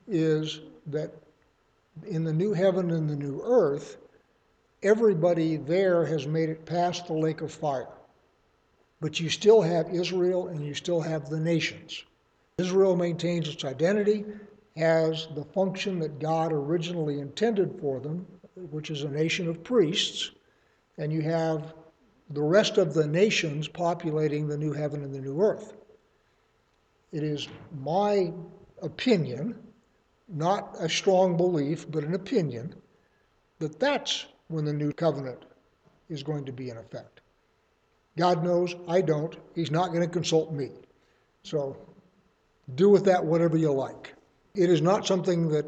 is 0.08 0.62
that 0.88 1.12
in 2.08 2.24
the 2.24 2.34
new 2.34 2.54
heaven 2.54 2.92
and 2.92 3.10
the 3.10 3.16
new 3.16 3.42
earth, 3.44 3.98
everybody 4.82 5.58
there 5.58 6.06
has 6.06 6.28
made 6.28 6.50
it 6.50 6.66
past 6.66 7.08
the 7.08 7.14
lake 7.14 7.42
of 7.42 7.52
fire. 7.52 7.88
But 9.00 9.20
you 9.20 9.30
still 9.30 9.62
have 9.62 9.94
Israel 9.94 10.48
and 10.48 10.66
you 10.66 10.74
still 10.74 11.02
have 11.02 11.30
the 11.30 11.40
nations. 11.40 12.04
Israel 12.60 12.96
maintains 12.96 13.48
its 13.48 13.66
identity, 13.66 14.26
as 14.76 15.28
the 15.36 15.44
function 15.44 16.00
that 16.00 16.20
God 16.20 16.52
originally 16.52 17.20
intended 17.20 17.80
for 17.80 18.00
them, 18.00 18.26
which 18.56 18.92
is 18.92 19.04
a 19.04 19.10
nation 19.10 19.48
of 19.48 19.64
priests, 19.64 20.32
and 20.98 21.12
you 21.12 21.22
have 21.22 21.74
the 22.30 22.42
rest 22.42 22.78
of 22.78 22.94
the 22.94 23.08
nations 23.08 23.68
populating 23.68 24.48
the 24.48 24.58
new 24.58 24.72
heaven 24.72 25.04
and 25.04 25.14
the 25.14 25.20
new 25.20 25.42
earth. 25.42 25.74
It 27.12 27.24
is 27.24 27.48
my 27.82 28.32
opinion, 28.82 29.56
not 30.28 30.76
a 30.80 30.90
strong 30.90 31.38
belief, 31.38 31.90
but 31.90 32.04
an 32.04 32.14
opinion, 32.14 32.76
that 33.60 33.80
that's 33.80 34.26
when 34.48 34.66
the 34.66 34.74
new 34.74 34.94
covenant 34.94 35.46
is 36.10 36.22
going 36.22 36.46
to 36.46 36.52
be 36.52 36.70
in 36.70 36.78
effect. 36.78 37.22
God 38.16 38.44
knows, 38.44 38.76
I 38.88 39.02
don't. 39.02 39.36
He's 39.56 39.72
not 39.72 39.90
going 39.90 40.02
to 40.02 40.08
consult 40.08 40.52
me. 40.52 40.70
So 41.44 41.78
do 42.76 42.90
with 42.90 43.06
that 43.06 43.24
whatever 43.24 43.58
you 43.58 43.72
like. 43.72 44.14
It 44.56 44.70
is 44.70 44.82
not 44.82 45.06
something 45.06 45.50
that 45.50 45.66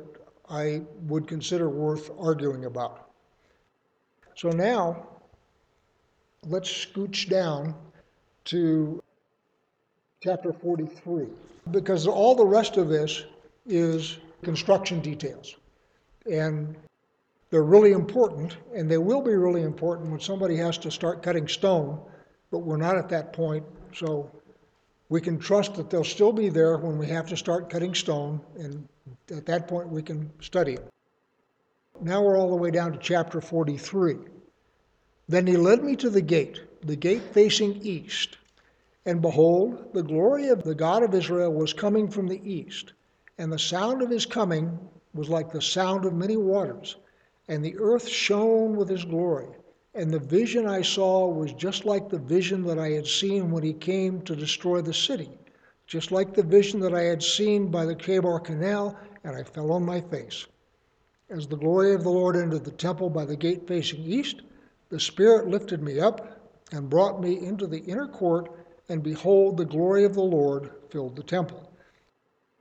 I 0.50 0.82
would 1.08 1.28
consider 1.28 1.70
worth 1.70 2.12
arguing 2.20 2.66
about. 2.66 3.10
So 4.36 4.50
now, 4.50 5.08
let's 6.44 6.70
scooch 6.70 7.30
down 7.30 7.74
to 8.46 9.02
chapter 10.22 10.54
43, 10.54 11.28
because 11.72 12.08
all 12.08 12.36
the 12.36 12.46
rest 12.46 12.78
of 12.78 12.90
this 12.90 13.24
is 13.66 14.18
construction 14.44 15.00
details. 15.00 15.56
And 16.32 16.76
they're 17.50 17.64
really 17.64 17.92
important, 17.92 18.58
and 18.76 18.90
they 18.90 18.98
will 18.98 19.22
be 19.22 19.36
really 19.36 19.62
important 19.62 20.12
when 20.12 20.20
somebody 20.20 20.56
has 20.58 20.78
to 20.80 20.92
start 20.92 21.24
cutting 21.24 21.48
stone, 21.48 22.00
but 22.52 22.60
we're 22.60 22.78
not 22.78 22.98
at 22.98 23.10
that 23.10 23.34
point, 23.34 23.64
so 23.94 24.30
we 25.10 25.22
can 25.22 25.40
trust 25.40 25.76
that 25.76 25.90
they'll 25.90 26.04
still 26.04 26.34
be 26.34 26.50
there 26.50 26.78
when 26.78 26.98
we 26.98 27.08
have 27.08 27.28
to 27.30 27.38
start 27.38 27.70
cutting 27.70 27.94
stone, 27.94 28.42
and 28.58 28.88
at 29.30 29.46
that 29.46 29.68
point 29.68 29.90
we 29.90 30.02
can 30.02 30.32
study 30.42 30.74
it. 30.74 30.88
Now 32.02 32.22
we're 32.22 32.38
all 32.38 32.50
the 32.50 32.56
way 32.56 32.72
down 32.72 32.92
to 32.92 32.98
chapter 32.98 33.40
43. 33.40 34.18
Then 35.28 35.48
he 35.48 35.58
led 35.58 35.84
me 35.84 35.96
to 35.98 36.10
the 36.10 36.22
gate, 36.22 36.62
the 36.82 36.96
gate 36.96 37.24
facing 37.34 37.82
east. 37.82 38.38
And 39.06 39.22
behold, 39.22 39.94
the 39.94 40.04
glory 40.04 40.50
of 40.50 40.64
the 40.64 40.76
God 40.76 41.04
of 41.04 41.14
Israel 41.14 41.54
was 41.54 41.74
coming 41.74 42.10
from 42.10 42.28
the 42.28 42.42
east, 42.44 42.94
and 43.38 43.52
the 43.52 43.60
sound 43.60 44.02
of 44.02 44.10
his 44.10 44.26
coming 44.26 44.78
was 45.14 45.30
like 45.30 45.52
the 45.52 45.62
sound 45.62 46.06
of 46.06 46.14
many 46.14 46.38
waters 46.38 46.98
and 47.48 47.64
the 47.64 47.78
earth 47.80 48.08
shone 48.08 48.76
with 48.76 48.90
his 48.90 49.06
glory. 49.06 49.48
And 49.96 50.12
the 50.12 50.20
vision 50.20 50.68
I 50.68 50.82
saw 50.82 51.26
was 51.26 51.54
just 51.54 51.86
like 51.86 52.10
the 52.10 52.20
vision 52.20 52.64
that 52.66 52.78
I 52.78 52.90
had 52.90 53.08
seen 53.08 53.50
when 53.50 53.64
he 53.64 53.72
came 53.72 54.22
to 54.24 54.36
destroy 54.36 54.82
the 54.82 54.94
city, 54.94 55.30
just 55.88 56.12
like 56.12 56.34
the 56.34 56.44
vision 56.44 56.82
that 56.82 56.94
I 56.94 57.04
had 57.04 57.24
seen 57.24 57.72
by 57.72 57.86
the 57.86 57.96
Chebar 57.96 58.42
Canal, 58.44 59.00
and 59.24 59.38
I 59.38 59.44
fell 59.44 59.72
on 59.72 59.86
my 59.86 60.02
face. 60.02 60.48
As 61.30 61.48
the 61.48 61.56
glory 61.56 61.94
of 61.94 62.04
the 62.04 62.10
Lord 62.10 62.36
entered 62.36 62.66
the 62.66 62.72
temple 62.72 63.10
by 63.10 63.24
the 63.24 63.38
gate 63.38 63.66
facing 63.68 64.02
east, 64.02 64.42
the 64.90 65.00
Spirit 65.00 65.48
lifted 65.48 65.82
me 65.82 66.02
up 66.02 66.42
and 66.74 66.90
brought 66.90 67.22
me 67.22 67.40
into 67.40 67.66
the 67.66 67.80
inner 67.86 68.08
court, 68.08 68.52
and 68.90 69.02
behold, 69.02 69.56
the 69.56 69.64
glory 69.64 70.04
of 70.04 70.14
the 70.14 70.22
Lord 70.22 70.72
filled 70.90 71.16
the 71.16 71.24
temple. 71.24 71.72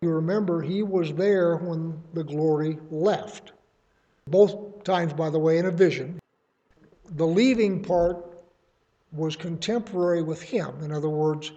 You 0.02 0.10
remember, 0.10 0.62
he 0.62 0.84
was 0.84 1.12
there 1.14 1.56
when 1.56 2.00
the 2.12 2.22
glory 2.22 2.78
left. 2.90 3.52
Both 4.28 4.84
times, 4.84 5.12
by 5.12 5.30
the 5.30 5.38
way, 5.38 5.58
in 5.58 5.66
a 5.66 5.72
vision. 5.72 6.20
The 7.11 7.26
leaving 7.26 7.82
part 7.82 8.25
was 9.12 9.37
contemporary 9.37 10.23
with 10.23 10.42
him. 10.42 10.82
In 10.82 10.90
other 10.90 11.08
words, 11.08 11.52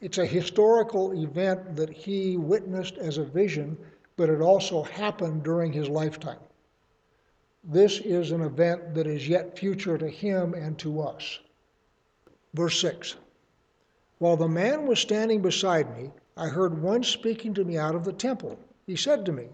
it's 0.00 0.18
a 0.18 0.26
historical 0.26 1.12
event 1.12 1.76
that 1.76 1.90
he 1.90 2.36
witnessed 2.36 2.98
as 2.98 3.18
a 3.18 3.24
vision, 3.24 3.78
but 4.16 4.28
it 4.28 4.40
also 4.40 4.82
happened 4.82 5.42
during 5.42 5.72
his 5.72 5.88
lifetime. 5.88 6.40
This 7.62 8.00
is 8.00 8.30
an 8.30 8.42
event 8.42 8.94
that 8.94 9.06
is 9.06 9.28
yet 9.28 9.58
future 9.58 9.96
to 9.96 10.08
him 10.08 10.52
and 10.54 10.78
to 10.78 11.00
us. 11.00 11.38
Verse 12.52 12.78
6 12.80 13.16
While 14.18 14.36
the 14.36 14.48
man 14.48 14.86
was 14.86 14.98
standing 15.00 15.40
beside 15.40 15.96
me, 15.96 16.10
I 16.36 16.48
heard 16.48 16.82
one 16.82 17.02
speaking 17.02 17.54
to 17.54 17.64
me 17.64 17.78
out 17.78 17.94
of 17.94 18.04
the 18.04 18.12
temple. 18.12 18.58
He 18.86 18.96
said 18.96 19.24
to 19.26 19.32
me, 19.32 19.48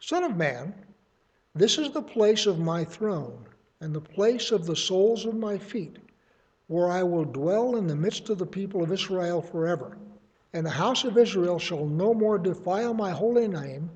Son 0.00 0.24
of 0.24 0.36
man, 0.36 0.74
this 1.54 1.76
is 1.76 1.90
the 1.90 2.02
place 2.02 2.46
of 2.46 2.58
my 2.58 2.84
throne, 2.84 3.44
and 3.82 3.94
the 3.94 4.00
place 4.00 4.50
of 4.52 4.66
the 4.66 4.76
soles 4.76 5.24
of 5.24 5.34
my 5.34 5.56
feet, 5.56 5.96
where 6.66 6.90
I 6.90 7.02
will 7.02 7.24
dwell 7.24 7.76
in 7.76 7.86
the 7.86 7.96
midst 7.96 8.28
of 8.28 8.38
the 8.38 8.46
people 8.46 8.82
of 8.82 8.92
Israel 8.92 9.40
forever. 9.40 9.96
And 10.52 10.66
the 10.66 10.70
house 10.70 11.04
of 11.04 11.16
Israel 11.16 11.58
shall 11.58 11.86
no 11.86 12.12
more 12.12 12.38
defile 12.38 12.92
my 12.92 13.10
holy 13.10 13.48
name, 13.48 13.90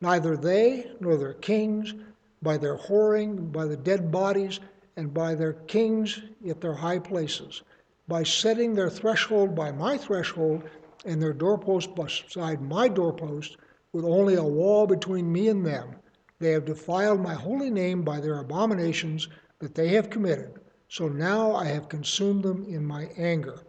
neither 0.00 0.36
they 0.36 0.90
nor 1.00 1.16
their 1.16 1.34
kings, 1.34 1.94
by 2.42 2.56
their 2.56 2.76
whoring, 2.76 3.52
by 3.52 3.66
the 3.66 3.76
dead 3.76 4.10
bodies, 4.10 4.58
and 4.96 5.14
by 5.14 5.34
their 5.34 5.52
kings 5.52 6.20
at 6.48 6.60
their 6.60 6.74
high 6.74 6.98
places, 6.98 7.62
by 8.08 8.24
setting 8.24 8.74
their 8.74 8.90
threshold 8.90 9.54
by 9.54 9.70
my 9.70 9.96
threshold, 9.96 10.64
and 11.04 11.22
their 11.22 11.32
doorpost 11.32 11.94
beside 11.94 12.60
my 12.60 12.88
doorpost, 12.88 13.56
with 13.92 14.04
only 14.04 14.34
a 14.34 14.42
wall 14.42 14.86
between 14.86 15.30
me 15.30 15.48
and 15.48 15.64
them 15.64 15.94
they 16.38 16.52
have 16.52 16.64
defiled 16.64 17.20
my 17.20 17.34
holy 17.34 17.70
name 17.70 18.02
by 18.02 18.20
their 18.20 18.38
abominations 18.38 19.28
that 19.58 19.74
they 19.74 19.88
have 19.88 20.10
committed. 20.10 20.60
So 20.88 21.08
now 21.08 21.54
I 21.54 21.66
have 21.66 21.88
consumed 21.88 22.44
them 22.44 22.64
in 22.64 22.84
my 22.84 23.10
anger. 23.16 23.60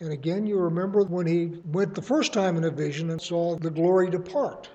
And 0.00 0.12
again, 0.12 0.46
you 0.46 0.58
remember 0.58 1.02
when 1.04 1.26
he 1.26 1.62
went 1.64 1.94
the 1.94 2.02
first 2.02 2.32
time 2.32 2.56
in 2.56 2.64
a 2.64 2.70
vision 2.70 3.10
and 3.10 3.22
saw 3.22 3.56
the 3.56 3.70
glory 3.70 4.10
depart. 4.10 4.68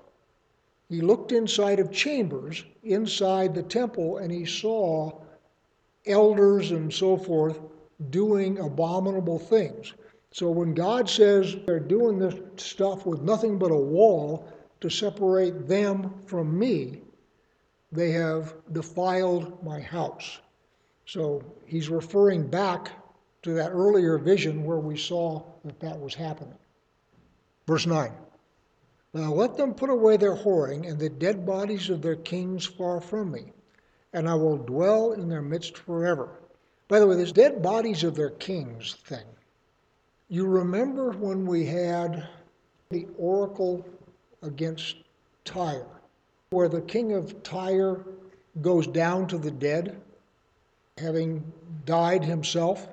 He 0.88 1.01
looked 1.01 1.31
inside 1.31 1.79
of 1.79 1.91
chambers 1.91 2.63
inside 2.83 3.53
the 3.53 3.62
temple 3.62 4.17
and 4.17 4.31
he 4.31 4.45
saw 4.45 5.19
elders 6.07 6.71
and 6.71 6.91
so 6.91 7.15
forth 7.15 7.59
doing 8.09 8.57
abominable 8.57 9.38
things. 9.38 9.93
So 10.31 10.50
when 10.50 10.74
God 10.74 11.09
says 11.09 11.55
they're 11.65 11.79
doing 11.79 12.17
this 12.17 12.36
stuff 12.55 13.05
with 13.05 13.21
nothing 13.21 13.59
but 13.59 13.71
a 13.71 13.75
wall 13.75 14.48
to 14.81 14.89
separate 14.89 15.67
them 15.67 16.13
from 16.25 16.57
me, 16.57 17.01
they 17.91 18.12
have 18.12 18.53
defiled 18.71 19.63
my 19.63 19.79
house. 19.79 20.39
So 21.05 21.43
he's 21.65 21.89
referring 21.89 22.48
back 22.48 22.91
to 23.41 23.53
that 23.53 23.71
earlier 23.71 24.17
vision 24.17 24.63
where 24.63 24.79
we 24.79 24.98
saw 24.98 25.43
that 25.65 25.79
that 25.79 26.00
was 26.00 26.13
happening. 26.13 26.57
Verse 27.67 27.86
9 27.86 28.12
Now 29.13 29.33
let 29.33 29.57
them 29.57 29.74
put 29.74 29.89
away 29.89 30.17
their 30.17 30.36
whoring 30.36 30.88
and 30.88 31.00
the 31.00 31.09
dead 31.09 31.45
bodies 31.45 31.89
of 31.89 32.01
their 32.01 32.15
kings 32.15 32.65
far 32.65 33.01
from 33.01 33.31
me, 33.31 33.53
and 34.13 34.29
I 34.29 34.36
will 34.36 34.57
dwell 34.57 35.13
in 35.13 35.29
their 35.29 35.41
midst 35.41 35.77
forever. 35.77 36.29
By 36.88 37.00
the 37.00 37.07
way, 37.07 37.15
this 37.15 37.31
dead 37.31 37.62
bodies 37.62 38.03
of 38.03 38.15
their 38.15 38.31
kings 38.31 38.95
thing. 39.05 39.25
You 40.27 40.45
remember 40.45 41.12
when 41.12 41.45
we 41.45 41.65
had 41.65 42.27
the 42.89 43.07
oracle 43.17 43.86
against 44.41 44.98
Tyre, 45.46 45.86
where 46.50 46.69
the 46.69 46.81
king 46.81 47.13
of 47.13 47.43
Tyre 47.43 48.03
goes 48.62 48.88
down 48.88 49.27
to 49.27 49.38
the 49.38 49.51
dead, 49.51 50.00
having 50.98 51.51
died 51.86 52.24
himself, 52.24 52.88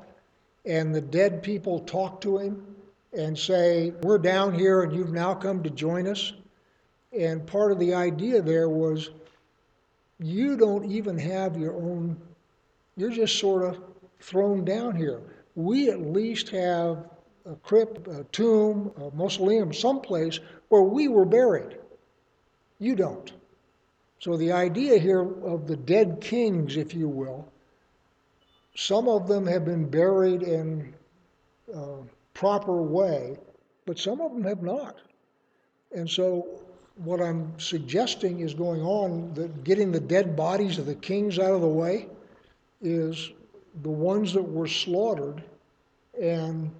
and 0.64 0.94
the 0.94 1.00
dead 1.00 1.42
people 1.42 1.80
talk 1.80 2.20
to 2.20 2.38
him 2.38 2.76
and 3.12 3.38
say, 3.38 3.92
We're 4.02 4.18
down 4.18 4.54
here 4.54 4.82
and 4.82 4.92
you've 4.92 5.12
now 5.12 5.34
come 5.34 5.62
to 5.62 5.70
join 5.70 6.06
us. 6.06 6.32
And 7.16 7.46
part 7.46 7.72
of 7.72 7.78
the 7.78 7.94
idea 7.94 8.42
there 8.42 8.68
was 8.68 9.10
you 10.18 10.56
don't 10.56 10.90
even 10.90 11.18
have 11.18 11.56
your 11.56 11.74
own, 11.74 12.16
you're 12.96 13.10
just 13.10 13.38
sort 13.38 13.62
of 13.62 13.82
thrown 14.20 14.64
down 14.64 14.96
here. 14.96 15.20
We 15.54 15.90
at 15.90 16.00
least 16.00 16.48
have 16.50 17.08
a 17.50 17.54
crypt, 17.56 18.08
a 18.08 18.24
tomb, 18.32 18.92
a 18.96 19.14
mausoleum, 19.14 19.72
someplace 19.72 20.40
where 20.68 20.82
we 20.82 21.08
were 21.08 21.24
buried. 21.24 21.78
You 22.78 22.96
don't. 22.96 23.32
So 24.18 24.36
the 24.36 24.52
idea 24.52 24.98
here 24.98 25.22
of 25.44 25.66
the 25.66 25.76
dead 25.76 26.20
kings, 26.20 26.76
if 26.76 26.94
you 26.94 27.08
will, 27.08 27.46
some 28.74 29.08
of 29.08 29.28
them 29.28 29.46
have 29.46 29.64
been 29.64 29.88
buried 29.88 30.42
in 30.42 30.94
a 31.74 31.98
proper 32.34 32.82
way, 32.82 33.38
but 33.86 33.98
some 33.98 34.20
of 34.20 34.32
them 34.32 34.44
have 34.44 34.62
not. 34.62 34.96
And 35.94 36.08
so 36.08 36.46
what 36.96 37.20
I'm 37.20 37.58
suggesting 37.58 38.40
is 38.40 38.54
going 38.54 38.82
on 38.82 39.32
that 39.34 39.64
getting 39.64 39.92
the 39.92 40.00
dead 40.00 40.34
bodies 40.34 40.78
of 40.78 40.86
the 40.86 40.94
kings 40.94 41.38
out 41.38 41.52
of 41.52 41.60
the 41.60 41.68
way 41.68 42.08
is 42.80 43.30
the 43.82 43.90
ones 43.90 44.32
that 44.32 44.42
were 44.42 44.66
slaughtered 44.66 45.42
and 46.20 46.70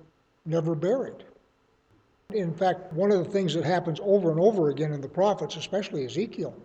never 0.47 0.75
buried. 0.75 1.25
In 2.33 2.53
fact, 2.53 2.93
one 2.93 3.12
of 3.12 3.25
the 3.25 3.31
things 3.31 3.55
that 3.55 3.65
happens 3.65 4.00
over 4.03 4.31
and 4.31 4.41
over 4.41 4.71
again 4.71 4.93
in 4.93 5.00
the 5.00 5.09
prophets, 5.09 5.57
especially 5.57 6.05
Ezekiel, 6.05 6.57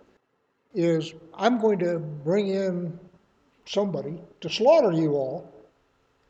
is 0.74 1.14
I'm 1.34 1.60
going 1.60 1.78
to 1.80 1.98
bring 1.98 2.48
in 2.48 2.98
somebody 3.66 4.20
to 4.40 4.48
slaughter 4.50 4.92
you 4.92 5.12
all, 5.12 5.52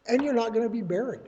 and 0.06 0.22
you're 0.22 0.34
not 0.34 0.52
going 0.52 0.66
to 0.66 0.72
be 0.72 0.82
buried. 0.82 1.20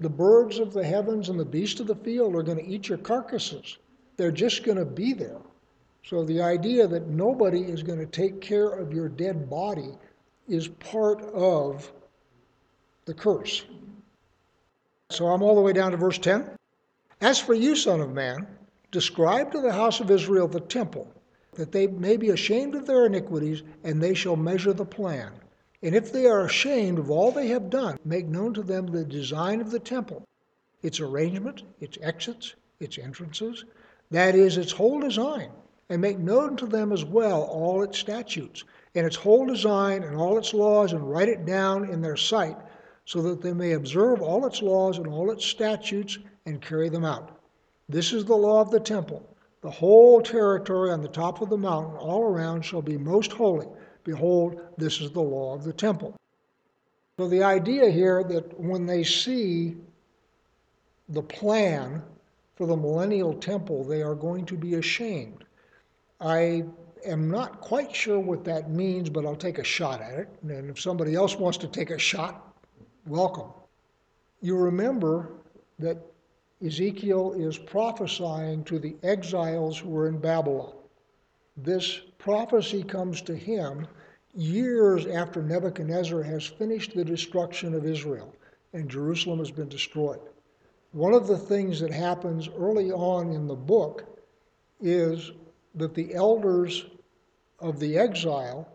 The 0.00 0.10
birds 0.10 0.58
of 0.58 0.72
the 0.72 0.84
heavens 0.84 1.28
and 1.28 1.38
the 1.38 1.44
beasts 1.44 1.80
of 1.80 1.86
the 1.86 1.96
field 1.96 2.34
are 2.34 2.42
going 2.42 2.58
to 2.58 2.66
eat 2.66 2.88
your 2.88 2.98
carcasses. 2.98 3.78
They're 4.16 4.30
just 4.30 4.64
going 4.64 4.78
to 4.78 4.84
be 4.84 5.12
there. 5.12 5.40
So 6.04 6.24
the 6.24 6.42
idea 6.42 6.86
that 6.88 7.08
nobody 7.08 7.62
is 7.62 7.82
going 7.82 8.00
to 8.00 8.06
take 8.06 8.40
care 8.40 8.68
of 8.68 8.92
your 8.92 9.08
dead 9.08 9.48
body 9.48 9.96
is 10.48 10.68
part 10.68 11.22
of 11.22 11.90
the 13.04 13.14
curse. 13.14 13.64
So 15.12 15.26
I'm 15.26 15.42
all 15.42 15.54
the 15.54 15.60
way 15.60 15.74
down 15.74 15.90
to 15.90 15.98
verse 15.98 16.16
10. 16.16 16.56
As 17.20 17.38
for 17.38 17.52
you, 17.52 17.76
Son 17.76 18.00
of 18.00 18.12
Man, 18.12 18.46
describe 18.90 19.52
to 19.52 19.60
the 19.60 19.72
house 19.72 20.00
of 20.00 20.10
Israel 20.10 20.48
the 20.48 20.60
temple, 20.60 21.06
that 21.52 21.70
they 21.70 21.86
may 21.86 22.16
be 22.16 22.30
ashamed 22.30 22.74
of 22.74 22.86
their 22.86 23.04
iniquities, 23.04 23.62
and 23.84 24.02
they 24.02 24.14
shall 24.14 24.36
measure 24.36 24.72
the 24.72 24.86
plan. 24.86 25.32
And 25.82 25.94
if 25.94 26.12
they 26.12 26.26
are 26.26 26.46
ashamed 26.46 26.98
of 26.98 27.10
all 27.10 27.30
they 27.30 27.48
have 27.48 27.68
done, 27.68 27.98
make 28.06 28.26
known 28.26 28.54
to 28.54 28.62
them 28.62 28.86
the 28.86 29.04
design 29.04 29.60
of 29.60 29.70
the 29.70 29.78
temple, 29.78 30.26
its 30.80 30.98
arrangement, 30.98 31.62
its 31.78 31.98
exits, 32.00 32.54
its 32.80 32.96
entrances, 32.96 33.66
that 34.10 34.34
is, 34.34 34.56
its 34.56 34.72
whole 34.72 34.98
design, 34.98 35.50
and 35.90 36.00
make 36.00 36.18
known 36.18 36.56
to 36.56 36.66
them 36.66 36.90
as 36.90 37.04
well 37.04 37.42
all 37.42 37.82
its 37.82 37.98
statutes, 37.98 38.64
and 38.94 39.06
its 39.06 39.16
whole 39.16 39.44
design 39.44 40.04
and 40.04 40.16
all 40.16 40.38
its 40.38 40.54
laws, 40.54 40.94
and 40.94 41.10
write 41.10 41.28
it 41.28 41.44
down 41.44 41.84
in 41.90 42.00
their 42.00 42.16
sight 42.16 42.56
so 43.04 43.20
that 43.22 43.42
they 43.42 43.52
may 43.52 43.72
observe 43.72 44.22
all 44.22 44.46
its 44.46 44.62
laws 44.62 44.98
and 44.98 45.06
all 45.06 45.30
its 45.30 45.44
statutes 45.44 46.18
and 46.46 46.62
carry 46.62 46.88
them 46.88 47.04
out. 47.04 47.40
This 47.88 48.12
is 48.12 48.24
the 48.24 48.36
law 48.36 48.60
of 48.60 48.70
the 48.70 48.80
temple. 48.80 49.28
The 49.60 49.70
whole 49.70 50.20
territory 50.20 50.90
on 50.90 51.02
the 51.02 51.08
top 51.08 51.40
of 51.40 51.48
the 51.48 51.56
mountain 51.56 51.96
all 51.96 52.22
around 52.22 52.62
shall 52.62 52.82
be 52.82 52.98
most 52.98 53.32
holy. 53.32 53.66
Behold, 54.04 54.60
this 54.76 55.00
is 55.00 55.10
the 55.10 55.20
law 55.20 55.54
of 55.54 55.64
the 55.64 55.72
temple. 55.72 56.16
So 57.18 57.28
the 57.28 57.42
idea 57.42 57.90
here 57.90 58.24
that 58.24 58.58
when 58.58 58.86
they 58.86 59.04
see 59.04 59.76
the 61.08 61.22
plan 61.22 62.02
for 62.56 62.66
the 62.66 62.76
millennial 62.76 63.34
temple, 63.34 63.84
they 63.84 64.02
are 64.02 64.14
going 64.14 64.46
to 64.46 64.56
be 64.56 64.74
ashamed. 64.74 65.44
I 66.20 66.64
am 67.04 67.30
not 67.30 67.60
quite 67.60 67.94
sure 67.94 68.18
what 68.18 68.44
that 68.44 68.70
means, 68.70 69.10
but 69.10 69.26
I'll 69.26 69.36
take 69.36 69.58
a 69.58 69.64
shot 69.64 70.00
at 70.00 70.18
it. 70.18 70.28
And 70.42 70.70
if 70.70 70.80
somebody 70.80 71.14
else 71.14 71.36
wants 71.36 71.58
to 71.58 71.68
take 71.68 71.90
a 71.90 71.98
shot, 71.98 72.51
welcome. 73.06 73.50
You 74.40 74.56
remember 74.56 75.32
that 75.78 75.98
Ezekiel 76.64 77.32
is 77.32 77.58
prophesying 77.58 78.64
to 78.64 78.78
the 78.78 78.96
exiles 79.02 79.78
who 79.78 79.88
were 79.88 80.08
in 80.08 80.18
Babylon. 80.18 80.74
This 81.56 82.00
prophecy 82.18 82.82
comes 82.82 83.20
to 83.22 83.34
him 83.34 83.86
years 84.34 85.06
after 85.06 85.42
Nebuchadnezzar 85.42 86.22
has 86.22 86.46
finished 86.46 86.94
the 86.94 87.04
destruction 87.04 87.74
of 87.74 87.84
Israel 87.84 88.34
and 88.72 88.88
Jerusalem 88.88 89.38
has 89.40 89.50
been 89.50 89.68
destroyed. 89.68 90.20
One 90.92 91.14
of 91.14 91.26
the 91.26 91.38
things 91.38 91.80
that 91.80 91.90
happens 91.90 92.48
early 92.48 92.92
on 92.92 93.32
in 93.32 93.46
the 93.46 93.54
book 93.54 94.04
is 94.80 95.32
that 95.74 95.94
the 95.94 96.14
elders 96.14 96.86
of 97.58 97.80
the 97.80 97.98
exile 97.98 98.68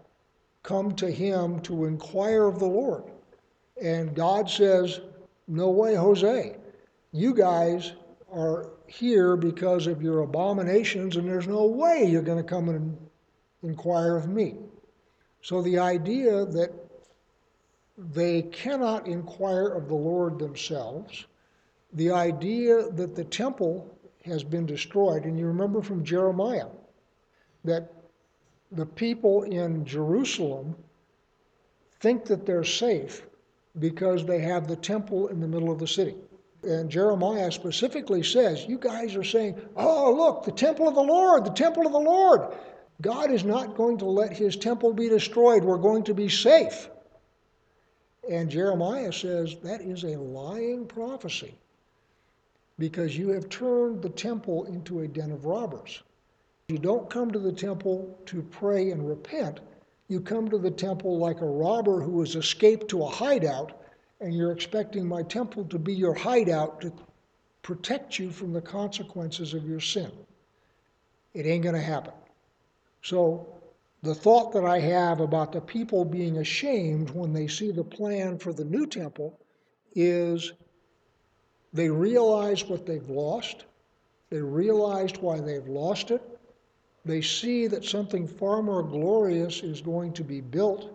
come 0.64 0.94
to 0.96 1.10
him 1.10 1.62
to 1.62 1.86
inquire 1.86 2.46
of 2.46 2.60
the 2.60 2.68
Lord. 2.68 3.04
And 3.82 4.16
God 4.16 4.50
says, 4.50 5.02
No 5.48 5.70
way, 5.70 5.96
Jose. 5.96 6.56
You 7.12 7.34
guys 7.34 7.94
are 8.32 8.72
here 8.88 9.36
because 9.36 9.88
of 9.88 10.02
your 10.02 10.22
abominations, 10.22 11.16
and 11.16 11.28
there's 11.28 11.48
no 11.48 11.66
way 11.66 12.06
you're 12.06 12.22
going 12.22 12.42
to 12.42 12.50
come 12.50 12.70
and 12.70 12.98
inquire 13.64 14.18
of 14.18 14.28
me. 14.28 14.56
So 15.42 15.62
the 15.62 15.80
idea 15.80 16.46
that 16.46 16.72
they 17.98 18.44
cannot 18.44 19.08
inquire 19.08 19.70
of 19.70 19.88
the 19.88 19.96
Lord 19.96 20.40
themselves, 20.40 21.26
the 21.94 22.12
idea 22.12 22.90
that 22.92 23.16
the 23.16 23.24
temple 23.24 23.98
has 24.26 24.44
been 24.44 24.66
destroyed, 24.66 25.24
and 25.24 25.40
you 25.40 25.48
remember 25.48 25.82
from 25.82 26.04
Jeremiah 26.04 26.68
that 27.64 27.92
the 28.72 28.86
people 28.86 29.44
in 29.44 29.86
Jerusalem 29.86 30.76
think 32.00 32.26
that 32.26 32.46
they're 32.46 32.64
safe 32.64 33.24
because 33.80 34.26
they 34.26 34.40
have 34.40 34.68
the 34.68 34.76
temple 34.76 35.28
in 35.28 35.40
the 35.40 35.48
middle 35.48 35.72
of 35.72 35.80
the 35.80 35.88
city. 35.88 36.16
And 36.64 36.90
Jeremiah 36.90 37.52
specifically 37.52 38.24
says, 38.24 38.66
You 38.68 38.78
guys 38.78 39.16
are 39.16 39.24
saying, 39.24 39.60
Oh, 39.76 40.14
look, 40.14 40.44
the 40.44 40.52
temple 40.52 40.88
of 40.88 40.96
the 40.96 41.02
Lord, 41.02 41.46
the 41.46 41.52
temple 41.52 41.86
of 41.86 41.92
the 41.92 42.00
Lord. 42.00 42.56
God 43.02 43.30
is 43.32 43.44
not 43.44 43.76
going 43.76 44.00
to 44.00 44.06
let 44.06 44.36
his 44.36 44.56
temple 44.56 44.92
be 44.92 45.08
destroyed. 45.08 45.64
We're 45.64 45.78
going 45.78 46.04
to 46.06 46.16
be 46.16 46.30
safe. 46.30 46.90
And 48.30 48.50
Jeremiah 48.50 49.14
says 49.14 49.56
that 49.64 49.82
is 49.82 50.04
a 50.04 50.18
lying 50.18 50.86
prophecy 50.88 51.56
because 52.80 53.18
you 53.18 53.30
have 53.30 53.50
turned 53.50 54.02
the 54.02 54.10
temple 54.10 54.66
into 54.66 55.02
a 55.02 55.08
den 55.08 55.32
of 55.32 55.46
robbers. 55.46 56.02
You 56.68 56.78
don't 56.78 57.10
come 57.10 57.32
to 57.32 57.40
the 57.40 57.54
temple 57.54 58.20
to 58.26 58.42
pray 58.42 58.92
and 58.92 59.08
repent. 59.08 59.62
You 60.08 60.22
come 60.22 60.50
to 60.50 60.58
the 60.58 60.72
temple 60.72 61.18
like 61.18 61.42
a 61.42 61.46
robber 61.46 62.02
who 62.02 62.22
has 62.22 62.36
escaped 62.36 62.88
to 62.90 63.04
a 63.04 63.10
hideout, 63.10 63.82
and 64.22 64.34
you're 64.34 64.52
expecting 64.52 65.06
my 65.06 65.24
temple 65.24 65.66
to 65.66 65.78
be 65.78 65.94
your 65.94 66.14
hideout 66.14 66.82
to 66.82 66.94
protect 67.62 68.18
you 68.18 68.32
from 68.32 68.54
the 68.54 68.62
consequences 68.62 69.54
of 69.54 69.68
your 69.68 69.82
sin. 69.82 70.12
It 71.34 71.46
ain't 71.46 71.64
going 71.64 71.76
to 71.76 71.82
happen. 71.82 72.14
So, 73.02 73.48
the 74.04 74.16
thought 74.16 74.54
that 74.54 74.64
I 74.64 74.80
have 74.80 75.20
about 75.20 75.52
the 75.52 75.60
people 75.60 76.06
being 76.06 76.38
ashamed 76.38 77.10
when 77.10 77.34
they 77.34 77.48
see 77.48 77.72
the 77.72 77.84
plan 77.84 78.38
for 78.38 78.54
the 78.54 78.64
new 78.64 78.86
temple 78.86 79.40
is 79.96 80.54
they 81.74 81.90
realize 81.90 82.64
what 82.66 82.86
they've 82.86 83.10
lost, 83.10 83.66
they 84.30 84.42
realized 84.42 85.18
why 85.18 85.40
they've 85.40 85.68
lost 85.68 86.12
it, 86.12 86.22
they 87.08 87.22
see 87.22 87.68
that 87.68 87.86
something 87.86 88.28
far 88.28 88.62
more 88.62 88.84
glorious 88.84 89.62
is 89.62 89.82
going 89.82 90.14
to 90.14 90.24
be 90.24 90.42
built, 90.42 90.92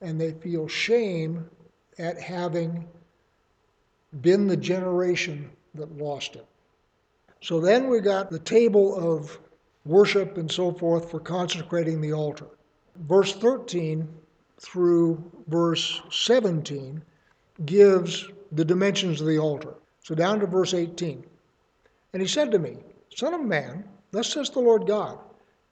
and 0.00 0.20
they 0.20 0.32
feel 0.32 0.66
shame 0.68 1.48
at 1.98 2.20
having 2.20 2.86
been 4.20 4.46
the 4.46 4.56
generation 4.56 5.50
that 5.74 5.96
lost 5.96 6.36
it. 6.36 6.46
So 7.40 7.60
then 7.60 7.88
we 7.88 8.00
got 8.00 8.30
the 8.30 8.38
table 8.38 8.94
of 8.96 9.38
worship 9.84 10.38
and 10.38 10.50
so 10.50 10.72
forth 10.72 11.10
for 11.10 11.18
consecrating 11.18 12.00
the 12.00 12.12
altar. 12.12 12.46
Verse 12.96 13.32
13 13.34 14.08
through 14.60 15.22
verse 15.48 16.00
17 16.10 17.02
gives 17.64 18.28
the 18.52 18.64
dimensions 18.64 19.20
of 19.20 19.26
the 19.26 19.38
altar. 19.38 19.74
So 20.02 20.14
down 20.14 20.40
to 20.40 20.46
verse 20.46 20.74
18. 20.74 21.24
And 22.12 22.22
he 22.22 22.28
said 22.28 22.50
to 22.52 22.58
me, 22.58 22.76
Son 23.14 23.34
of 23.34 23.40
man, 23.40 23.84
thus 24.10 24.32
says 24.32 24.50
the 24.50 24.60
Lord 24.60 24.86
God, 24.86 25.18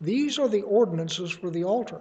these 0.01 0.39
are 0.39 0.49
the 0.49 0.63
ordinances 0.63 1.31
for 1.31 1.51
the 1.51 1.65
altar. 1.65 2.01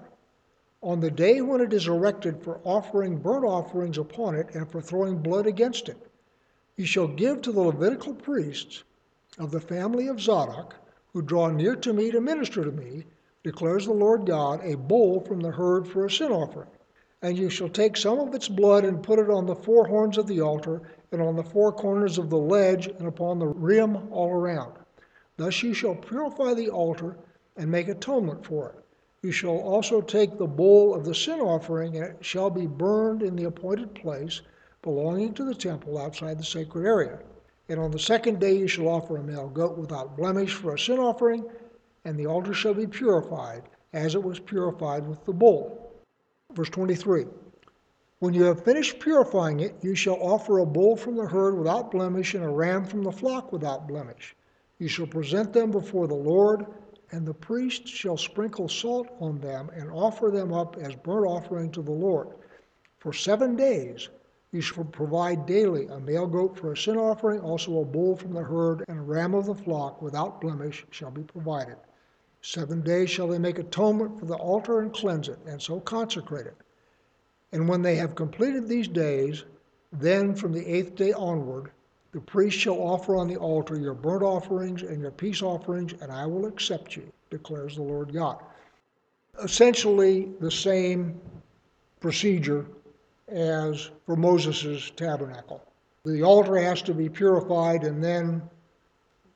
On 0.82 1.02
the 1.02 1.12
day 1.12 1.42
when 1.42 1.60
it 1.60 1.74
is 1.74 1.88
erected 1.88 2.42
for 2.42 2.62
offering 2.64 3.18
burnt 3.18 3.44
offerings 3.44 3.98
upon 3.98 4.36
it 4.36 4.56
and 4.56 4.72
for 4.72 4.80
throwing 4.80 5.18
blood 5.18 5.46
against 5.46 5.90
it, 5.90 5.98
you 6.78 6.86
shall 6.86 7.10
give 7.10 7.42
to 7.42 7.52
the 7.52 7.60
Levitical 7.60 8.14
priests 8.14 8.84
of 9.38 9.52
the 9.52 9.60
family 9.60 10.08
of 10.08 10.22
Zadok, 10.22 10.76
who 11.12 11.22
draw 11.22 11.50
near 11.50 11.76
to 11.76 11.92
me 11.92 12.10
to 12.12 12.22
minister 12.22 12.64
to 12.64 12.72
me, 12.72 13.04
declares 13.44 13.86
the 13.86 13.92
Lord 13.92 14.26
God, 14.26 14.62
a 14.64 14.78
bull 14.78 15.20
from 15.20 15.42
the 15.42 15.52
herd 15.52 15.86
for 15.86 16.06
a 16.06 16.10
sin 16.10 16.32
offering. 16.32 16.70
And 17.22 17.38
you 17.38 17.50
shall 17.50 17.68
take 17.68 17.98
some 17.98 18.20
of 18.20 18.34
its 18.34 18.48
blood 18.48 18.86
and 18.86 19.04
put 19.04 19.20
it 19.20 19.30
on 19.30 19.46
the 19.46 19.56
four 19.56 19.86
horns 19.86 20.18
of 20.18 20.28
the 20.28 20.40
altar, 20.40 20.82
and 21.12 21.22
on 21.22 21.36
the 21.36 21.44
four 21.44 21.74
corners 21.74 22.18
of 22.18 22.30
the 22.30 22.38
ledge, 22.38 22.88
and 22.88 23.08
upon 23.08 23.40
the 23.40 23.48
rim 23.48 24.10
all 24.14 24.30
around. 24.30 24.72
Thus 25.36 25.62
you 25.62 25.74
shall 25.74 25.96
purify 25.96 26.54
the 26.54 26.70
altar 26.70 27.18
and 27.60 27.70
make 27.70 27.90
atonement 27.90 28.46
for 28.46 28.70
it. 28.70 28.86
You 29.22 29.34
shall 29.34 29.58
also 29.58 30.00
take 30.00 30.38
the 30.38 30.48
bull 30.48 30.96
of 30.96 31.04
the 31.04 31.14
sin 31.14 31.42
offering, 31.42 31.98
and 31.98 32.06
it 32.06 32.18
shall 32.22 32.50
be 32.50 32.66
burned 32.66 33.22
in 33.22 33.36
the 33.36 33.44
appointed 33.44 33.94
place 33.94 34.42
belonging 34.82 35.34
to 35.34 35.44
the 35.44 35.54
temple 35.54 35.98
outside 35.98 36.40
the 36.40 36.44
sacred 36.44 36.86
area. 36.86 37.20
And 37.68 37.78
on 37.78 37.92
the 37.92 38.00
second 38.00 38.40
day 38.40 38.54
you 38.54 38.70
shall 38.70 38.88
offer 38.88 39.18
a 39.18 39.24
male 39.24 39.50
goat 39.50 39.78
without 39.78 40.16
blemish 40.16 40.54
for 40.54 40.74
a 40.74 40.80
sin 40.80 41.00
offering, 41.00 41.44
and 42.06 42.18
the 42.18 42.28
altar 42.28 42.54
shall 42.54 42.74
be 42.74 42.88
purified, 42.88 43.64
as 43.92 44.16
it 44.16 44.24
was 44.24 44.40
purified 44.40 45.06
with 45.06 45.26
the 45.26 45.34
bull. 45.34 45.92
Verse 46.54 46.70
23 46.70 47.26
When 48.20 48.34
you 48.34 48.44
have 48.44 48.64
finished 48.64 49.02
purifying 49.02 49.60
it, 49.60 49.76
you 49.82 49.96
shall 49.96 50.18
offer 50.22 50.60
a 50.60 50.66
bull 50.66 50.96
from 50.96 51.18
the 51.18 51.28
herd 51.28 51.58
without 51.58 51.92
blemish, 51.92 52.36
and 52.36 52.44
a 52.46 52.50
ram 52.50 52.86
from 52.86 53.04
the 53.04 53.12
flock 53.12 53.52
without 53.52 53.86
blemish. 53.86 54.34
You 54.78 54.88
shall 54.88 55.08
present 55.08 55.52
them 55.52 55.72
before 55.72 56.08
the 56.08 56.16
Lord, 56.16 56.66
and 57.12 57.26
the 57.26 57.34
priest 57.34 57.88
shall 57.88 58.18
sprinkle 58.18 58.70
salt 58.70 59.10
on 59.20 59.40
them 59.40 59.70
and 59.74 59.90
offer 59.92 60.30
them 60.30 60.54
up 60.54 60.78
as 60.78 60.96
burnt 60.96 61.26
offering 61.26 61.72
to 61.72 61.82
the 61.82 61.92
Lord. 61.92 62.30
For 62.98 63.14
seven 63.14 63.56
days 63.56 64.10
you 64.52 64.62
shall 64.62 64.84
provide 64.84 65.46
daily 65.46 65.88
a 65.88 66.00
male 66.00 66.28
goat 66.28 66.58
for 66.58 66.74
a 66.74 66.78
sin 66.78 66.98
offering, 66.98 67.40
also 67.42 67.82
a 67.82 67.86
bull 67.86 68.16
from 68.16 68.34
the 68.34 68.44
herd, 68.44 68.84
and 68.88 69.00
a 69.00 69.04
ram 69.04 69.34
of 69.34 69.46
the 69.46 69.56
flock 69.56 70.02
without 70.02 70.42
blemish 70.42 70.86
shall 70.90 71.12
be 71.12 71.22
provided. 71.22 71.78
Seven 72.42 72.82
days 72.82 73.10
shall 73.10 73.28
they 73.28 73.38
make 73.38 73.60
atonement 73.60 74.20
for 74.20 74.26
the 74.26 74.36
altar 74.36 74.80
and 74.80 74.94
cleanse 74.94 75.30
it, 75.30 75.40
and 75.46 75.62
so 75.62 75.80
consecrate 75.80 76.48
it. 76.48 76.56
And 77.52 77.68
when 77.68 77.82
they 77.82 77.96
have 77.96 78.16
completed 78.16 78.68
these 78.68 78.88
days, 78.88 79.44
then 79.92 80.36
from 80.36 80.54
the 80.54 80.66
eighth 80.66 80.96
day 80.96 81.12
onward, 81.14 81.72
the 82.12 82.20
priest 82.20 82.58
shall 82.58 82.80
offer 82.80 83.16
on 83.16 83.28
the 83.28 83.38
altar 83.38 83.78
your 83.78 83.94
burnt 83.94 84.24
offerings 84.24 84.82
and 84.82 85.02
your 85.02 85.12
peace 85.12 85.42
offerings, 85.42 85.94
and 86.02 86.12
I 86.12 86.26
will 86.26 86.46
accept 86.46 86.96
you, 86.96 87.12
declares 87.30 87.76
the 87.76 87.84
Lord 87.84 88.14
God. 88.14 88.44
Essentially, 89.44 90.32
the 90.40 90.52
same 90.52 91.20
procedure 92.00 92.66
as 93.28 93.92
for 94.06 94.16
Moses' 94.16 94.92
tabernacle. 94.96 95.64
The 96.04 96.24
altar 96.24 96.58
has 96.58 96.82
to 96.84 96.94
be 96.94 97.10
purified, 97.10 97.84
and 97.84 98.04
then 98.04 98.42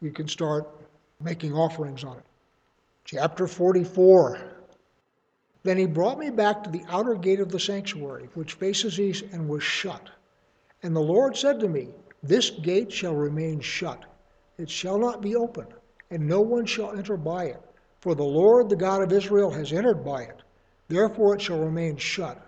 you 0.02 0.12
can 0.12 0.28
start 0.28 0.68
making 1.22 1.54
offerings 1.54 2.04
on 2.04 2.18
it. 2.18 2.24
Chapter 3.06 3.48
44. 3.48 4.40
Then 5.62 5.78
he 5.78 5.86
brought 5.86 6.20
me 6.20 6.30
back 6.30 6.64
to 6.64 6.70
the 6.70 6.84
outer 6.90 7.16
gate 7.16 7.40
of 7.40 7.52
the 7.52 7.60
sanctuary, 7.60 8.30
which 8.34 8.54
faces 8.54 9.00
east, 9.00 9.24
and 9.32 9.48
was 9.48 9.64
shut. 9.64 10.10
And 10.82 10.96
the 10.96 11.02
Lord 11.02 11.38
said 11.38 11.60
to 11.62 11.70
me, 11.70 11.90
This 12.24 12.50
gate 12.50 12.90
shall 12.90 13.16
remain 13.16 13.60
shut, 13.60 14.06
it 14.58 14.70
shall 14.70 14.98
not 14.98 15.22
be 15.22 15.36
opened, 15.36 15.74
and 16.10 16.26
no 16.26 16.40
one 16.40 16.66
shall 16.66 16.96
enter 16.96 17.18
by 17.18 17.48
it. 17.48 17.62
For 18.00 18.16
the 18.16 18.24
Lord, 18.24 18.70
the 18.70 18.78
God 18.78 19.02
of 19.02 19.12
Israel, 19.12 19.52
has 19.52 19.74
entered 19.74 20.06
by 20.06 20.24
it. 20.24 20.42
Therefore 20.88 21.36
it 21.36 21.42
shall 21.42 21.60
remain 21.60 21.98
shut. 21.98 22.42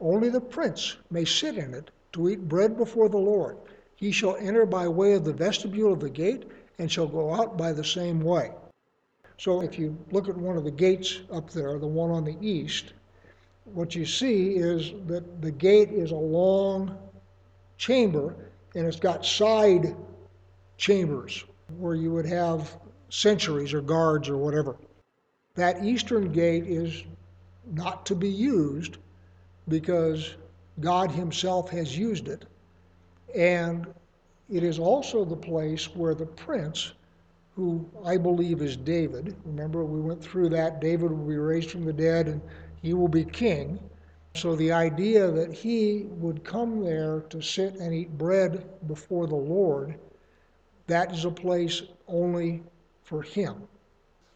Only 0.00 0.30
the 0.30 0.40
prince 0.40 0.96
may 1.10 1.24
sit 1.24 1.56
in 1.56 1.74
it 1.74 1.90
to 2.12 2.28
eat 2.28 2.48
bread 2.48 2.76
before 2.76 3.08
the 3.08 3.18
Lord. 3.18 3.56
He 3.94 4.10
shall 4.10 4.34
enter 4.36 4.66
by 4.66 4.88
way 4.88 5.12
of 5.12 5.24
the 5.24 5.32
vestibule 5.32 5.92
of 5.92 6.00
the 6.00 6.10
gate, 6.10 6.48
and 6.78 6.90
shall 6.90 7.06
go 7.06 7.32
out 7.32 7.56
by 7.56 7.72
the 7.72 7.84
same 7.84 8.20
way. 8.20 8.50
So 9.38 9.60
if 9.60 9.78
you 9.78 9.96
look 10.10 10.28
at 10.28 10.36
one 10.36 10.56
of 10.56 10.64
the 10.64 10.70
gates 10.70 11.20
up 11.30 11.50
there, 11.50 11.78
the 11.78 11.86
one 11.86 12.10
on 12.10 12.24
the 12.24 12.36
east, 12.40 12.94
what 13.64 13.94
you 13.94 14.04
see 14.04 14.56
is 14.56 14.92
that 15.06 15.40
the 15.40 15.52
gate 15.52 15.90
is 15.90 16.10
a 16.10 16.16
long 16.16 16.98
chamber 17.76 18.34
and 18.74 18.86
it's 18.86 19.00
got 19.00 19.24
side 19.24 19.94
chambers 20.76 21.44
where 21.78 21.94
you 21.94 22.12
would 22.12 22.26
have 22.26 22.76
sentries 23.08 23.74
or 23.74 23.80
guards 23.80 24.28
or 24.28 24.36
whatever. 24.36 24.76
That 25.54 25.84
eastern 25.84 26.32
gate 26.32 26.66
is 26.66 27.04
not 27.72 28.06
to 28.06 28.14
be 28.14 28.28
used 28.28 28.98
because 29.68 30.34
God 30.80 31.10
Himself 31.10 31.70
has 31.70 31.96
used 31.96 32.28
it. 32.28 32.44
And 33.36 33.86
it 34.48 34.62
is 34.64 34.78
also 34.78 35.24
the 35.24 35.36
place 35.36 35.94
where 35.94 36.14
the 36.14 36.26
prince, 36.26 36.92
who 37.54 37.88
I 38.04 38.16
believe 38.16 38.62
is 38.62 38.76
David, 38.76 39.36
remember 39.44 39.84
we 39.84 40.00
went 40.00 40.22
through 40.22 40.48
that, 40.50 40.80
David 40.80 41.10
will 41.10 41.26
be 41.26 41.36
raised 41.36 41.70
from 41.70 41.84
the 41.84 41.92
dead 41.92 42.26
and 42.26 42.40
he 42.82 42.94
will 42.94 43.08
be 43.08 43.24
king. 43.24 43.78
So 44.36 44.54
the 44.54 44.72
idea 44.72 45.30
that 45.30 45.52
he 45.52 46.06
would 46.08 46.44
come 46.44 46.84
there 46.84 47.20
to 47.30 47.42
sit 47.42 47.74
and 47.74 47.92
eat 47.92 48.16
bread 48.16 48.64
before 48.86 49.26
the 49.26 49.34
Lord, 49.34 49.96
that 50.86 51.12
is 51.12 51.24
a 51.24 51.30
place 51.30 51.82
only 52.06 52.62
for 53.02 53.22
him. 53.22 53.66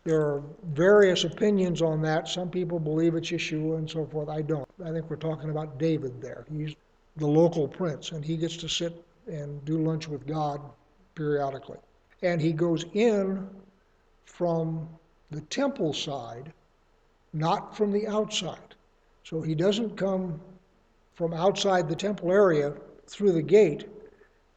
There 0.05 0.21
are 0.21 0.43
various 0.75 1.25
opinions 1.25 1.81
on 1.81 2.03
that. 2.03 2.29
Some 2.29 2.51
people 2.51 2.79
believe 2.79 3.15
it's 3.15 3.31
Yeshua 3.31 3.79
and 3.79 3.89
so 3.89 4.05
forth. 4.05 4.29
I 4.29 4.43
don't. 4.43 4.69
I 4.85 4.91
think 4.91 5.09
we're 5.09 5.17
talking 5.17 5.49
about 5.49 5.79
David 5.79 6.21
there. 6.21 6.45
He's 6.53 6.75
the 7.17 7.27
local 7.27 7.67
prince, 7.67 8.11
and 8.11 8.25
he 8.25 8.37
gets 8.37 8.57
to 8.59 8.69
sit 8.69 9.03
and 9.27 9.65
do 9.65 9.79
lunch 9.79 10.09
with 10.09 10.27
God 10.27 10.61
periodically. 11.15 11.79
And 12.23 12.41
he 12.41 12.53
goes 12.53 12.85
in 12.93 13.49
from 14.25 14.89
the 15.31 15.41
temple 15.43 15.93
side, 15.93 16.53
not 17.33 17.77
from 17.77 17.93
the 17.93 18.07
outside. 18.07 18.59
So 19.25 19.41
he 19.41 19.55
doesn't 19.55 19.97
come 19.97 20.41
from 21.15 21.33
outside 21.33 21.89
the 21.89 21.97
temple 21.97 22.31
area 22.31 22.75
through 23.07 23.33
the 23.33 23.43
gate. 23.43 23.89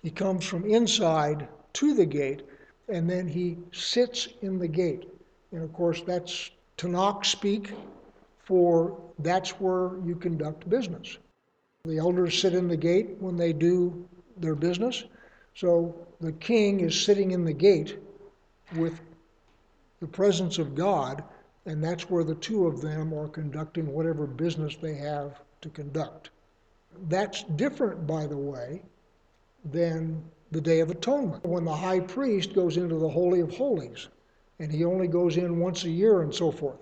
He 0.03 0.11
comes 0.11 0.45
from 0.45 0.65
inside 0.65 1.47
to 1.73 1.93
the 1.93 2.05
gate, 2.05 2.43
and 2.89 3.09
then 3.09 3.27
he 3.27 3.57
sits 3.71 4.27
in 4.41 4.59
the 4.59 4.67
gate. 4.67 5.09
And 5.51 5.63
of 5.63 5.73
course, 5.73 6.01
that's 6.01 6.51
Tanakh 6.77 7.25
speak 7.25 7.71
for 8.43 8.99
that's 9.19 9.51
where 9.59 9.97
you 10.05 10.15
conduct 10.15 10.69
business. 10.69 11.17
The 11.83 11.97
elders 11.97 12.39
sit 12.39 12.53
in 12.53 12.67
the 12.67 12.77
gate 12.77 13.15
when 13.19 13.37
they 13.37 13.53
do 13.53 14.07
their 14.37 14.55
business. 14.55 15.05
So 15.55 15.95
the 16.19 16.33
king 16.33 16.81
is 16.81 16.99
sitting 16.99 17.31
in 17.31 17.45
the 17.45 17.53
gate 17.53 17.97
with 18.75 18.99
the 19.99 20.07
presence 20.07 20.59
of 20.59 20.75
God, 20.75 21.23
and 21.67 21.83
that's 21.83 22.09
where 22.09 22.23
the 22.23 22.35
two 22.35 22.65
of 22.65 22.81
them 22.81 23.13
are 23.13 23.27
conducting 23.27 23.85
whatever 23.87 24.25
business 24.25 24.77
they 24.77 24.95
have 24.95 25.41
to 25.59 25.69
conduct. 25.69 26.29
That's 27.09 27.43
different, 27.43 28.07
by 28.07 28.25
the 28.25 28.37
way, 28.37 28.81
than 29.65 30.23
the 30.51 30.61
Day 30.61 30.79
of 30.79 30.89
Atonement, 30.89 31.45
when 31.45 31.65
the 31.65 31.75
high 31.75 31.99
priest 31.99 32.55
goes 32.55 32.77
into 32.77 32.95
the 32.95 33.09
Holy 33.09 33.41
of 33.41 33.55
Holies 33.55 34.07
and 34.59 34.71
he 34.71 34.85
only 34.85 35.07
goes 35.07 35.35
in 35.35 35.59
once 35.59 35.83
a 35.83 35.89
year 35.89 36.21
and 36.21 36.33
so 36.33 36.51
forth. 36.51 36.79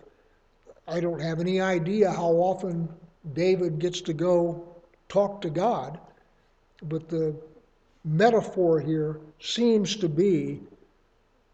I 0.88 1.00
don't 1.00 1.20
have 1.20 1.40
any 1.40 1.60
idea 1.60 2.12
how 2.12 2.32
often 2.34 2.88
David 3.34 3.80
gets 3.80 4.02
to 4.02 4.14
go 4.14 4.68
talk 5.10 5.42
to 5.42 5.50
God, 5.50 6.00
but 6.84 7.10
the 7.10 7.36
metaphor 8.04 8.80
here 8.80 9.20
seems 9.40 9.96
to 9.96 10.08
be 10.08 10.62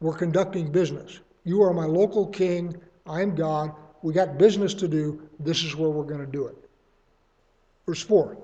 we're 0.02 0.18
conducting 0.18 0.70
business. 0.70 1.22
You 1.46 1.64
are 1.64 1.74
my 1.74 1.86
local 1.86 2.28
king, 2.28 2.76
I'm 3.12 3.36
God, 3.36 3.74
we 4.02 4.14
got 4.14 4.38
business 4.38 4.74
to 4.76 4.88
do, 4.88 5.28
this 5.40 5.64
is 5.64 5.76
where 5.76 5.90
we're 5.90 6.06
going 6.06 6.26
to 6.26 6.32
do 6.32 6.48
it. 6.48 6.58
Verse 7.86 8.02
4 8.02 8.38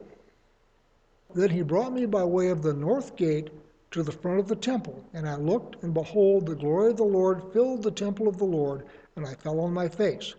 Then 1.34 1.50
he 1.50 1.62
brought 1.62 1.94
me 1.94 2.06
by 2.06 2.26
way 2.26 2.50
of 2.50 2.62
the 2.62 2.74
north 2.74 3.16
gate 3.16 3.50
to 3.92 4.04
the 4.04 4.12
front 4.12 4.40
of 4.40 4.48
the 4.50 4.56
temple. 4.58 5.02
And 5.14 5.28
I 5.28 5.36
looked, 5.36 5.82
and 5.84 5.94
behold, 5.94 6.46
the 6.46 6.56
glory 6.56 6.92
of 6.92 6.98
the 6.98 7.04
Lord 7.04 7.42
filled 7.54 7.82
the 7.82 7.92
temple 7.92 8.28
of 8.28 8.38
the 8.38 8.46
Lord, 8.46 8.86
and 9.16 9.26
I 9.26 9.36
fell 9.36 9.62
on 9.62 9.74
my 9.74 9.88
face. 9.88 10.36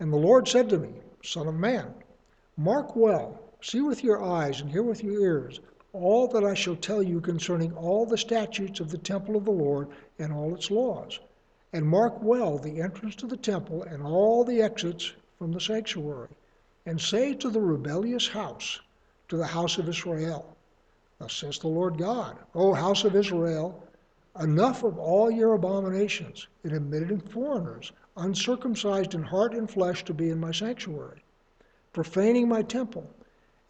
And 0.00 0.10
the 0.10 0.16
Lord 0.16 0.48
said 0.48 0.70
to 0.70 0.78
me, 0.78 0.94
Son 1.22 1.46
of 1.46 1.54
man, 1.54 1.92
Mark 2.56 2.96
well, 2.96 3.38
see 3.60 3.82
with 3.82 4.02
your 4.02 4.22
eyes, 4.22 4.62
and 4.62 4.70
hear 4.70 4.82
with 4.82 5.04
your 5.04 5.20
ears 5.20 5.60
all 5.92 6.28
that 6.28 6.44
I 6.44 6.54
shall 6.54 6.76
tell 6.76 7.02
you 7.02 7.20
concerning 7.20 7.74
all 7.74 8.06
the 8.06 8.16
statutes 8.16 8.80
of 8.80 8.90
the 8.90 8.98
temple 8.98 9.36
of 9.36 9.44
the 9.44 9.50
Lord 9.50 9.88
and 10.18 10.32
all 10.32 10.54
its 10.54 10.70
laws. 10.70 11.20
And 11.72 11.86
mark 11.86 12.20
well 12.22 12.58
the 12.58 12.80
entrance 12.80 13.14
to 13.16 13.26
the 13.26 13.36
temple 13.36 13.82
and 13.84 14.02
all 14.02 14.44
the 14.44 14.60
exits 14.60 15.12
from 15.38 15.52
the 15.52 15.60
sanctuary. 15.60 16.28
And 16.86 17.00
say 17.00 17.34
to 17.34 17.50
the 17.50 17.60
rebellious 17.60 18.28
house, 18.28 18.80
to 19.28 19.36
the 19.36 19.46
house 19.46 19.78
of 19.78 19.88
Israel, 19.88 20.56
Thus 21.18 21.34
says 21.34 21.58
the 21.58 21.68
Lord 21.68 21.98
God, 21.98 22.38
O 22.54 22.72
house 22.72 23.04
of 23.04 23.14
Israel, 23.14 23.82
enough 24.40 24.82
of 24.82 24.98
all 24.98 25.30
your 25.30 25.54
abominations 25.54 26.48
in 26.64 26.74
admitting 26.74 27.20
foreigners, 27.20 27.92
uncircumcised 28.16 29.14
in 29.14 29.22
heart 29.22 29.54
and 29.54 29.70
flesh, 29.70 30.04
to 30.04 30.14
be 30.14 30.30
in 30.30 30.40
my 30.40 30.50
sanctuary, 30.50 31.22
profaning 31.92 32.48
my 32.48 32.62
temple 32.62 33.08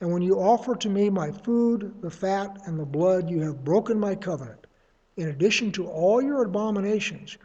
and 0.01 0.11
when 0.11 0.23
you 0.23 0.37
offer 0.37 0.75
to 0.77 0.89
me 0.89 1.11
my 1.11 1.31
food, 1.31 1.95
the 2.01 2.11
fat, 2.11 2.63
and 2.65 2.79
the 2.79 2.87
blood, 2.87 3.29
you 3.29 3.41
have 3.43 3.65
broken 3.65 4.01
my 4.01 4.15
covenant. 4.15 4.67
In 5.17 5.29
addition 5.29 5.71
to 5.73 5.87
all 5.87 6.23
your 6.23 6.43
abominations, 6.43 7.37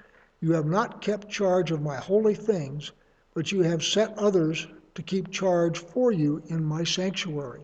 you 0.41 0.53
have 0.53 0.65
not 0.65 1.01
kept 1.01 1.29
charge 1.29 1.71
of 1.71 1.81
my 1.81 1.97
holy 1.97 2.35
things, 2.35 2.91
but 3.33 3.51
you 3.51 3.61
have 3.61 3.83
set 3.83 4.17
others 4.17 4.67
to 4.95 5.01
keep 5.01 5.31
charge 5.31 5.77
for 5.77 6.11
you 6.11 6.41
in 6.47 6.63
my 6.63 6.83
sanctuary. 6.83 7.61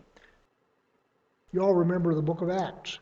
You 1.52 1.62
all 1.62 1.74
remember 1.74 2.14
the 2.14 2.22
book 2.22 2.40
of 2.40 2.50
Acts 2.50 2.98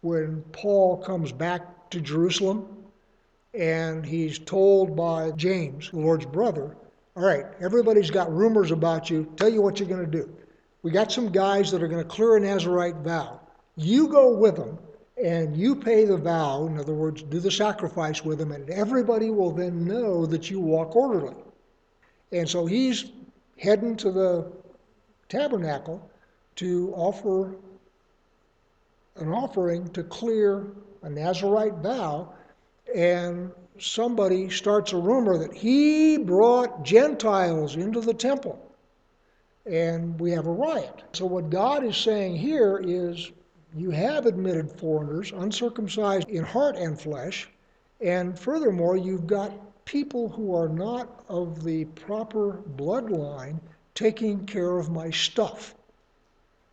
when 0.00 0.42
Paul 0.52 0.98
comes 0.98 1.32
back 1.32 1.90
to 1.90 2.00
Jerusalem 2.00 2.84
and 3.54 4.04
he's 4.04 4.38
told 4.38 4.94
by 4.96 5.30
James, 5.32 5.90
the 5.90 5.98
Lord's 5.98 6.26
brother, 6.26 6.76
All 7.16 7.24
right, 7.24 7.46
everybody's 7.60 8.10
got 8.10 8.32
rumors 8.32 8.70
about 8.70 9.08
you. 9.08 9.32
Tell 9.36 9.48
you 9.48 9.62
what 9.62 9.80
you're 9.80 9.88
going 9.88 10.04
to 10.04 10.10
do 10.10 10.30
we 10.86 10.92
got 10.92 11.10
some 11.10 11.32
guys 11.32 11.72
that 11.72 11.82
are 11.82 11.88
going 11.88 12.02
to 12.02 12.08
clear 12.08 12.36
a 12.36 12.40
Nazarite 12.40 12.98
vow. 12.98 13.40
You 13.74 14.06
go 14.06 14.36
with 14.36 14.54
them 14.54 14.78
and 15.22 15.56
you 15.56 15.74
pay 15.74 16.04
the 16.04 16.16
vow, 16.16 16.66
in 16.66 16.78
other 16.78 16.94
words, 16.94 17.22
do 17.22 17.40
the 17.40 17.50
sacrifice 17.50 18.24
with 18.24 18.40
him, 18.40 18.52
and 18.52 18.68
everybody 18.70 19.30
will 19.30 19.50
then 19.50 19.84
know 19.84 20.26
that 20.26 20.50
you 20.50 20.60
walk 20.60 20.94
orderly. 20.94 21.36
And 22.32 22.48
so 22.48 22.66
he's 22.66 23.06
heading 23.56 23.96
to 23.96 24.10
the 24.10 24.52
tabernacle 25.28 26.10
to 26.56 26.92
offer 26.94 27.56
an 29.16 29.32
offering 29.32 29.88
to 29.90 30.02
clear 30.02 30.66
a 31.02 31.08
Nazarite 31.08 31.76
vow, 31.76 32.34
and 32.94 33.50
somebody 33.78 34.50
starts 34.50 34.92
a 34.92 34.96
rumor 34.96 35.38
that 35.38 35.54
he 35.54 36.18
brought 36.18 36.84
Gentiles 36.84 37.76
into 37.76 38.00
the 38.00 38.14
temple 38.14 38.62
and 39.66 40.18
we 40.20 40.30
have 40.30 40.46
a 40.46 40.52
riot. 40.52 41.02
So, 41.12 41.26
what 41.26 41.50
God 41.50 41.84
is 41.84 41.96
saying 41.96 42.36
here 42.36 42.80
is 42.82 43.30
you 43.76 43.90
have 43.90 44.26
admitted 44.26 44.70
foreigners, 44.72 45.32
uncircumcised 45.32 46.28
in 46.28 46.42
heart 46.42 46.76
and 46.76 46.98
flesh, 46.98 47.48
and 48.00 48.38
furthermore, 48.38 48.96
you've 48.96 49.26
got 49.26 49.84
people 49.84 50.28
who 50.28 50.54
are 50.54 50.68
not 50.68 51.24
of 51.28 51.62
the 51.62 51.84
proper 51.84 52.62
bloodline 52.76 53.60
taking 53.94 54.44
care 54.46 54.78
of 54.78 54.90
my 54.90 55.10
stuff. 55.10 55.74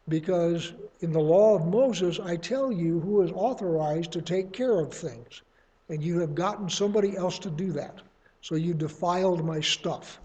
Because 0.09 0.73
in 0.99 1.13
the 1.13 1.19
law 1.19 1.55
of 1.55 1.65
Moses, 1.65 2.19
I 2.19 2.35
tell 2.35 2.71
you 2.71 2.99
who 2.99 3.21
is 3.21 3.31
authorized 3.31 4.11
to 4.13 4.21
take 4.21 4.51
care 4.51 4.79
of 4.79 4.93
things. 4.93 5.41
And 5.89 6.03
you 6.03 6.19
have 6.19 6.35
gotten 6.35 6.69
somebody 6.69 7.15
else 7.15 7.39
to 7.39 7.49
do 7.49 7.71
that. 7.73 8.01
So 8.41 8.55
you 8.55 8.73
defiled 8.73 9.45
my 9.45 9.61
stuff. 9.61 10.19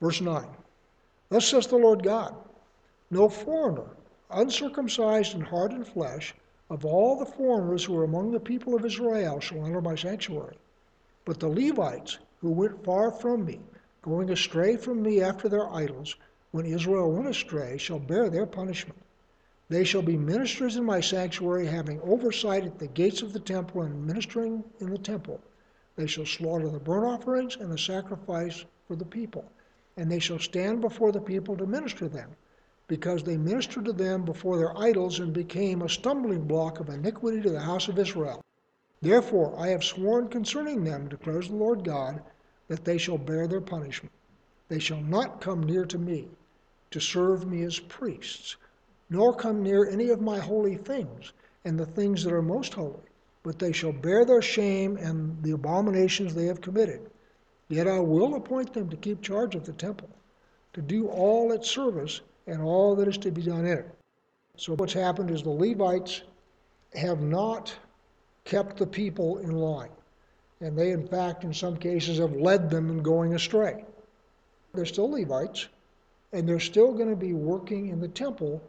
Verse 0.00 0.20
9. 0.20 0.46
Thus 1.30 1.48
says 1.48 1.66
the 1.66 1.76
Lord 1.76 2.02
God 2.04 2.36
No 3.10 3.28
foreigner, 3.28 3.96
uncircumcised 4.34 5.34
in 5.34 5.40
heart 5.40 5.72
and 5.72 5.86
flesh, 5.86 6.34
of 6.68 6.84
all 6.84 7.18
the 7.18 7.24
foreigners 7.24 7.84
who 7.84 7.96
are 7.96 8.04
among 8.04 8.30
the 8.30 8.40
people 8.40 8.74
of 8.74 8.84
Israel, 8.84 9.40
shall 9.40 9.64
enter 9.64 9.80
my 9.80 9.94
sanctuary. 9.94 10.58
But 11.24 11.40
the 11.40 11.48
Levites, 11.48 12.18
who 12.40 12.50
went 12.50 12.84
far 12.84 13.10
from 13.10 13.44
me, 13.44 13.60
going 14.02 14.30
astray 14.30 14.76
from 14.76 15.02
me 15.02 15.20
after 15.20 15.48
their 15.48 15.68
idols, 15.72 16.16
when 16.50 16.66
Israel 16.66 17.12
went 17.12 17.28
astray, 17.28 17.78
shall 17.78 17.98
bear 17.98 18.28
their 18.28 18.46
punishment. 18.46 19.00
They 19.68 19.84
shall 19.84 20.02
be 20.02 20.16
ministers 20.16 20.76
in 20.76 20.84
my 20.84 21.00
sanctuary, 21.00 21.66
having 21.66 22.00
oversight 22.02 22.64
at 22.64 22.78
the 22.78 22.88
gates 22.88 23.22
of 23.22 23.32
the 23.32 23.40
temple 23.40 23.82
and 23.82 24.06
ministering 24.06 24.64
in 24.80 24.90
the 24.90 24.98
temple. 24.98 25.40
They 25.96 26.06
shall 26.06 26.26
slaughter 26.26 26.68
the 26.68 26.78
burnt 26.78 27.06
offerings 27.06 27.56
and 27.56 27.70
the 27.70 27.78
sacrifice 27.78 28.64
for 28.86 28.96
the 28.96 29.04
people 29.04 29.50
and 29.96 30.10
they 30.10 30.18
shall 30.18 30.38
stand 30.38 30.80
before 30.80 31.12
the 31.12 31.20
people 31.20 31.56
to 31.56 31.66
minister 31.66 32.08
them, 32.08 32.30
because 32.86 33.22
they 33.22 33.36
ministered 33.36 33.84
to 33.86 33.92
them 33.92 34.24
before 34.24 34.58
their 34.58 34.76
idols 34.76 35.18
and 35.18 35.32
became 35.32 35.82
a 35.82 35.88
stumbling 35.88 36.46
block 36.46 36.80
of 36.80 36.88
iniquity 36.90 37.40
to 37.40 37.50
the 37.50 37.60
house 37.60 37.88
of 37.88 37.98
Israel. 37.98 38.42
Therefore 39.00 39.58
I 39.58 39.68
have 39.68 39.82
sworn 39.82 40.28
concerning 40.28 40.84
them, 40.84 41.08
declares 41.08 41.48
the 41.48 41.56
Lord 41.56 41.84
God, 41.84 42.22
that 42.68 42.84
they 42.84 42.98
shall 42.98 43.18
bear 43.18 43.46
their 43.46 43.60
punishment. 43.60 44.12
They 44.68 44.78
shall 44.78 45.00
not 45.00 45.40
come 45.40 45.62
near 45.62 45.84
to 45.86 45.98
me 45.98 46.28
to 46.90 47.00
serve 47.00 47.46
me 47.46 47.62
as 47.62 47.78
priests, 47.80 48.56
nor 49.10 49.34
come 49.34 49.62
near 49.62 49.88
any 49.88 50.10
of 50.10 50.20
my 50.20 50.38
holy 50.38 50.76
things 50.76 51.32
and 51.64 51.78
the 51.78 51.86
things 51.86 52.22
that 52.24 52.32
are 52.32 52.42
most 52.42 52.74
holy, 52.74 53.02
but 53.42 53.58
they 53.58 53.72
shall 53.72 53.92
bear 53.92 54.24
their 54.24 54.42
shame 54.42 54.96
and 54.96 55.42
the 55.42 55.52
abominations 55.52 56.34
they 56.34 56.46
have 56.46 56.60
committed. 56.60 57.10
Yet 57.68 57.88
I 57.88 58.00
will 58.00 58.34
appoint 58.34 58.74
them 58.74 58.90
to 58.90 58.96
keep 58.96 59.22
charge 59.22 59.54
of 59.54 59.64
the 59.64 59.72
temple, 59.72 60.10
to 60.74 60.82
do 60.82 61.08
all 61.08 61.52
its 61.52 61.70
service 61.70 62.20
and 62.46 62.62
all 62.62 62.94
that 62.96 63.08
is 63.08 63.18
to 63.18 63.30
be 63.30 63.42
done 63.42 63.66
in 63.66 63.78
it. 63.78 63.94
So 64.56 64.74
what's 64.74 64.92
happened 64.92 65.30
is 65.30 65.42
the 65.42 65.50
Levites 65.50 66.22
have 66.94 67.20
not 67.20 67.74
kept 68.44 68.76
the 68.76 68.86
people 68.86 69.38
in 69.38 69.52
line. 69.52 69.90
And 70.60 70.78
they, 70.78 70.92
in 70.92 71.06
fact, 71.06 71.44
in 71.44 71.52
some 71.52 71.76
cases, 71.76 72.18
have 72.18 72.34
led 72.34 72.70
them 72.70 72.90
in 72.90 73.02
going 73.02 73.34
astray. 73.34 73.84
They're 74.72 74.86
still 74.86 75.10
Levites, 75.10 75.68
and 76.32 76.48
they're 76.48 76.60
still 76.60 76.92
going 76.92 77.10
to 77.10 77.16
be 77.16 77.32
working 77.32 77.88
in 77.88 78.00
the 78.00 78.08
temple, 78.08 78.62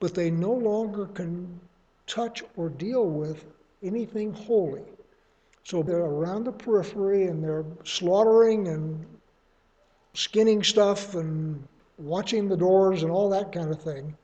but 0.00 0.14
they 0.14 0.30
no 0.30 0.52
longer 0.52 1.06
can 1.06 1.60
touch 2.06 2.42
or 2.56 2.68
deal 2.68 3.06
with 3.06 3.44
anything 3.82 4.32
holy. 4.32 4.82
So 5.64 5.82
they're 5.82 5.98
around 5.98 6.44
the 6.44 6.52
periphery 6.52 7.26
and 7.26 7.42
they're 7.42 7.64
slaughtering 7.84 8.68
and 8.68 9.06
skinning 10.14 10.62
stuff 10.62 11.14
and 11.14 11.66
watching 11.98 12.48
the 12.48 12.56
doors 12.56 13.02
and 13.02 13.12
all 13.12 13.28
that 13.30 13.52
kind 13.52 13.70
of 13.70 13.80
thing. 13.80 14.16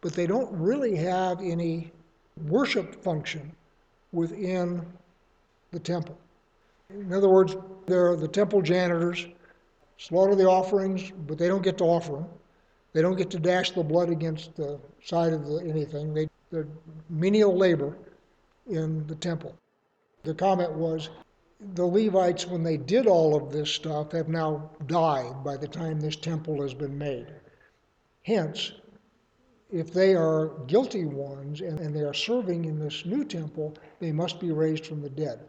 But 0.00 0.12
they 0.12 0.26
don't 0.26 0.52
really 0.52 0.96
have 0.96 1.40
any 1.40 1.90
worship 2.46 3.02
function 3.02 3.52
within 4.12 4.84
the 5.70 5.78
temple. 5.78 6.18
In 6.90 7.12
other 7.12 7.28
words, 7.28 7.56
they're 7.86 8.16
the 8.16 8.28
temple 8.28 8.62
janitors, 8.62 9.26
slaughter 9.96 10.34
the 10.34 10.48
offerings, 10.48 11.12
but 11.26 11.38
they 11.38 11.48
don't 11.48 11.62
get 11.62 11.78
to 11.78 11.84
offer 11.84 12.12
them. 12.12 12.26
They 12.92 13.02
don't 13.02 13.16
get 13.16 13.30
to 13.30 13.38
dash 13.38 13.72
the 13.72 13.82
blood 13.82 14.10
against 14.10 14.54
the 14.54 14.78
side 15.02 15.32
of 15.32 15.46
the, 15.46 15.58
anything. 15.66 16.14
They, 16.14 16.28
they're 16.50 16.68
menial 17.10 17.56
labor 17.56 17.96
in 18.68 19.06
the 19.06 19.16
temple. 19.16 19.54
The 20.22 20.34
comment 20.34 20.72
was 20.72 21.10
the 21.72 21.86
Levites, 21.86 22.46
when 22.46 22.62
they 22.62 22.76
did 22.76 23.06
all 23.06 23.34
of 23.34 23.52
this 23.52 23.70
stuff, 23.70 24.12
have 24.12 24.28
now 24.28 24.70
died 24.86 25.42
by 25.42 25.56
the 25.56 25.68
time 25.68 26.00
this 26.00 26.16
temple 26.16 26.60
has 26.60 26.74
been 26.74 26.96
made. 26.96 27.26
Hence, 28.22 28.72
if 29.70 29.92
they 29.92 30.14
are 30.14 30.52
guilty 30.66 31.04
ones 31.04 31.60
and, 31.60 31.80
and, 31.80 31.94
they 31.94 32.02
are 32.02 32.14
serving 32.14 32.64
in 32.66 32.78
this 32.78 33.04
new 33.04 33.24
temple, 33.24 33.74
they 33.98 34.12
must 34.12 34.38
be 34.38 34.52
raised 34.52 34.86
from 34.86 35.00
the 35.00 35.10
dead. 35.10 35.40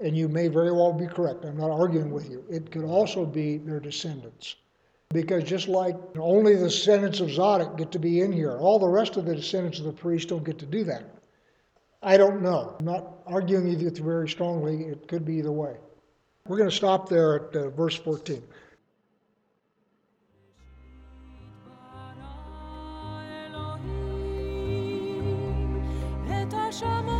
And 0.00 0.16
you 0.16 0.28
may 0.28 0.48
very 0.48 0.72
well 0.72 0.92
be 0.92 1.06
correct. 1.06 1.44
I'm 1.44 1.56
not 1.56 1.70
arguing 1.70 2.10
with 2.10 2.30
you. 2.30 2.44
It 2.48 2.70
could 2.70 2.84
also 2.84 3.26
be 3.26 3.58
their 3.58 3.80
descendants. 3.80 4.56
Because 5.10 5.42
just 5.44 5.68
like 5.68 5.96
only 6.18 6.54
the 6.54 6.68
descendants 6.68 7.20
of 7.20 7.30
Zadok 7.30 7.76
get 7.76 7.90
to 7.92 7.98
be 7.98 8.20
in 8.20 8.30
here, 8.30 8.58
all 8.58 8.78
the 8.78 8.88
rest 8.88 9.16
of 9.16 9.26
the 9.26 9.34
descendants 9.34 9.78
of 9.78 9.86
the 9.86 9.92
priests 9.92 10.28
don't 10.28 10.44
get 10.44 10.58
to 10.58 10.66
do 10.66 10.84
that. 10.84 11.17
I 12.02 12.16
don't 12.16 12.42
know. 12.42 12.76
I'm 12.78 12.86
not 12.86 13.18
arguing 13.26 13.68
with 13.68 13.82
you 13.82 13.90
very 13.90 14.28
strongly. 14.28 14.84
It 14.84 15.08
could 15.08 15.24
be 15.24 15.34
either 15.36 15.52
way. 15.52 15.76
We're 16.46 16.56
going 16.56 16.70
to 16.70 16.76
stop 16.76 17.08
there 17.08 17.48
at 17.48 17.56
uh, 17.56 17.70
verse 17.70 17.96
14. 17.96 18.42
Elohim, 26.30 27.17